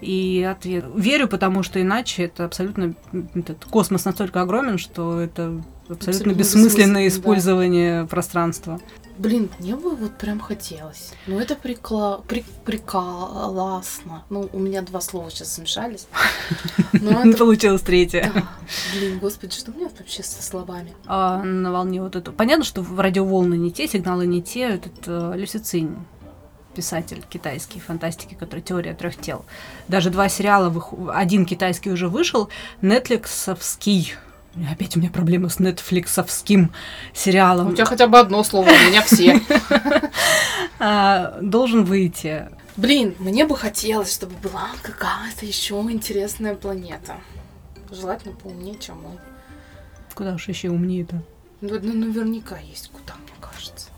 [0.00, 0.86] И ответ.
[0.96, 2.94] Верю, потому что иначе это абсолютно
[3.34, 7.06] этот космос настолько огромен, что это абсолютно, Абсолютно бессмысленное бессмысленно, да.
[7.08, 8.80] использование пространства.
[9.22, 11.12] Блин, мне бы вот прям хотелось.
[11.28, 12.18] Ну, это прикла...
[12.26, 12.44] при...
[12.64, 14.24] приколасно.
[14.30, 16.08] Ну, у меня два слова сейчас смешались.
[16.92, 17.38] Но Не это...
[17.38, 18.32] получилось третье.
[18.34, 18.48] Да.
[18.96, 20.92] Блин, господи, что у меня вообще со словами?
[21.06, 22.32] А, на волне вот это.
[22.32, 24.62] Понятно, что радиоволны не те, сигналы не те.
[24.70, 25.94] Этот э, Люсицинь,
[26.74, 29.44] писатель китайский фантастики, который теория трех тел.
[29.86, 32.48] Даже два сериала, вых- один китайский уже вышел,
[32.80, 34.14] Netflixовский.
[34.70, 36.72] Опять у меня проблемы с нетфликсовским
[37.14, 37.68] сериалом.
[37.68, 39.40] У тебя хотя бы одно слово, у меня все.
[40.78, 42.48] А, должен выйти.
[42.76, 47.16] Блин, мне бы хотелось, чтобы была какая-то еще интересная планета.
[47.90, 49.18] Желательно поумнее, чем мы.
[50.14, 51.22] Куда уж еще умнее-то.
[51.60, 53.90] Ну, ну, наверняка есть куда, мне кажется.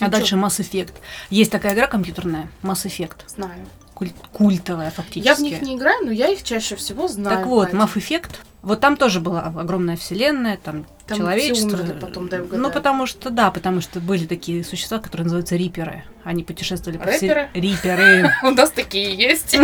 [0.00, 0.94] А Ну, дальше чё, Mass Effect.
[1.28, 3.18] Есть такая игра компьютерная, Mass Effect.
[3.28, 3.66] Знаю.
[3.94, 5.26] Куль- культовая фактически.
[5.28, 7.36] Я в них не играю, но я их чаще всего знаю.
[7.38, 7.70] Так вот.
[7.72, 8.30] Mass Effect.
[8.62, 11.78] Вот там тоже была огромная вселенная, там, Там человечество.
[11.98, 12.62] потом, дай угадаю.
[12.62, 16.04] ну, потому что, да, потому что были такие существа, которые называются риперы.
[16.24, 17.32] Они путешествовали по всей...
[17.54, 18.30] Риперы.
[18.42, 19.56] У нас такие есть.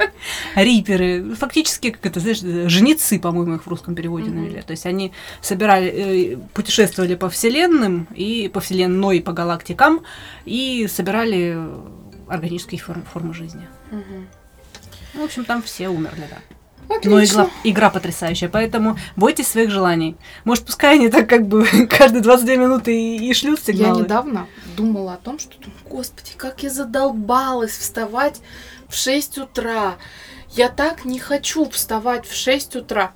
[0.54, 1.34] Риперы.
[1.34, 2.38] Фактически, как это, знаешь,
[2.70, 4.62] жнецы, по-моему, их в русском переводе навели.
[4.62, 5.88] То есть они собирали,
[6.34, 10.00] э, путешествовали по вселенным и по вселенной, по галактикам
[10.46, 11.58] и собирали
[12.28, 13.66] органические форм- формы жизни.
[15.14, 16.36] В общем, там все умерли, да.
[16.88, 17.42] Но Отлично.
[17.42, 20.16] игра, игра потрясающая, поэтому бойтесь своих желаний.
[20.44, 24.02] Может, пускай они так как бы каждые 22 минуты и, и шлют Я сигналы.
[24.02, 25.54] недавно думала о том, что,
[25.88, 28.40] господи, как я задолбалась вставать
[28.88, 29.96] в 6 утра.
[30.50, 33.12] Я так не хочу вставать в 6 утра.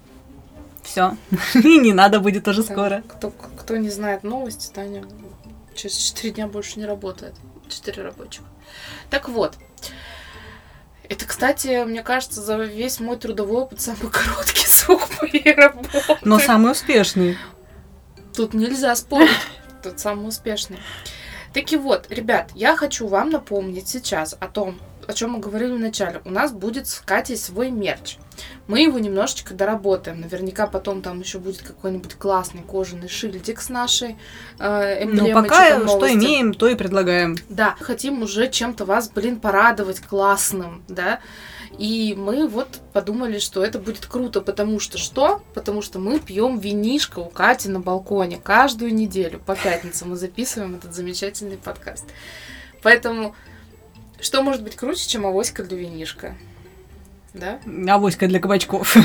[0.82, 1.16] Все.
[1.54, 3.02] И не надо будет уже Так, скоро.
[3.08, 5.04] Кто, кто не знает новости, Таня
[5.74, 7.34] через 4 дня больше не работает.
[7.68, 8.42] 4 рабочих.
[9.08, 9.54] Так вот.
[11.08, 16.02] Это, кстати, мне кажется, за весь мой трудовой опыт самый короткий срок моей работы.
[16.22, 17.36] Но самый успешный.
[18.34, 19.30] Тут нельзя спорить.
[19.82, 20.78] Тут самый успешный.
[21.52, 25.78] Таки вот, ребят, я хочу вам напомнить сейчас о том, о чем мы говорили в
[25.78, 26.20] начале.
[26.24, 28.16] У нас будет с Катей свой мерч.
[28.66, 30.20] Мы его немножечко доработаем.
[30.20, 34.16] Наверняка потом там еще будет какой-нибудь классный кожаный шильдик с нашей
[34.58, 36.14] э, Ну, эмблемой пока «Чё там что новости».
[36.14, 37.36] имеем, то и предлагаем.
[37.48, 41.20] Да, хотим уже чем-то вас, блин, порадовать классным, да.
[41.78, 45.42] И мы вот подумали, что это будет круто, потому что что?
[45.54, 49.40] Потому что мы пьем винишко у Кати на балконе каждую неделю.
[49.40, 52.04] По пятницам мы записываем этот замечательный подкаст.
[52.82, 53.34] Поэтому
[54.22, 56.36] что может быть круче, чем авоська для винишка?
[57.34, 57.60] Да?
[57.88, 58.96] Авоська для кабачков.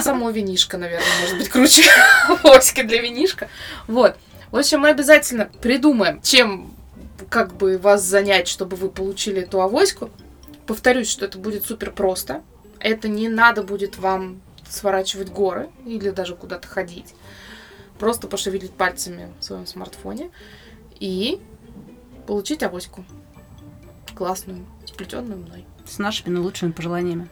[0.00, 1.82] Само винишко, наверное, может быть круче
[2.28, 3.48] авоськи для винишка.
[3.88, 4.16] Вот.
[4.50, 6.72] В общем, мы обязательно придумаем, чем
[7.28, 10.10] как бы вас занять, чтобы вы получили эту авоську.
[10.66, 12.42] Повторюсь, что это будет супер просто.
[12.78, 17.14] Это не надо будет вам сворачивать горы или даже куда-то ходить.
[17.98, 20.30] Просто пошевелить пальцами в своем смартфоне
[21.00, 21.40] и
[22.26, 23.04] получить авоську.
[24.14, 25.66] Классную, сплетенную мной.
[25.86, 27.28] С нашими лучшими пожеланиями.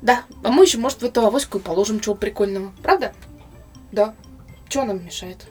[0.00, 2.72] Да, а мы еще, может, в эту авоську и положим чего прикольного.
[2.82, 3.12] Правда?
[3.92, 4.14] Да.
[4.68, 5.46] Чего нам мешает?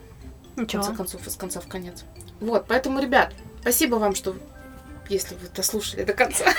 [0.55, 0.81] В Ничего.
[0.81, 2.03] конце концов, из конца в конец.
[2.39, 4.35] Вот, поэтому, ребят, спасибо вам, что
[5.09, 6.45] если вы дослушали до конца.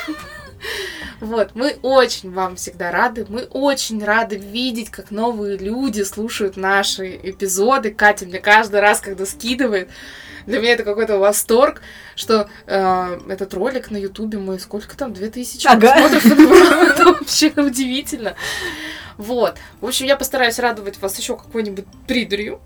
[1.20, 3.26] Вот, мы очень вам всегда рады.
[3.28, 7.92] Мы очень рады видеть, как новые люди слушают наши эпизоды.
[7.92, 9.88] Катя мне каждый раз, когда скидывает,
[10.48, 11.82] для меня это какой-то восторг,
[12.16, 15.92] что э, этот ролик на Ютубе мы сколько там, 2000 Ага.
[15.92, 16.90] просмотров.
[16.90, 18.34] Это вообще удивительно.
[19.18, 19.58] Вот.
[19.80, 22.60] В общем, я постараюсь радовать вас еще какой-нибудь придурью.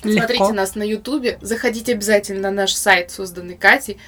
[0.00, 3.98] Смотрите нас на Ютубе, заходите обязательно на наш сайт, созданный Катей,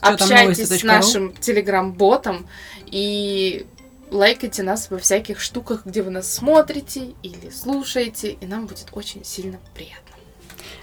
[0.00, 2.48] общайтесь с нашим телеграм-ботом
[2.86, 3.64] и
[4.10, 9.24] лайкайте нас во всяких штуках, где вы нас смотрите или слушаете, и нам будет очень
[9.24, 10.13] сильно приятно.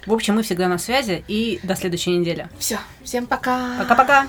[0.06, 2.49] В общем, мы всегда на связи и до следующей недели.
[2.58, 3.78] Все, всем пока!
[3.80, 4.28] Пока-пока.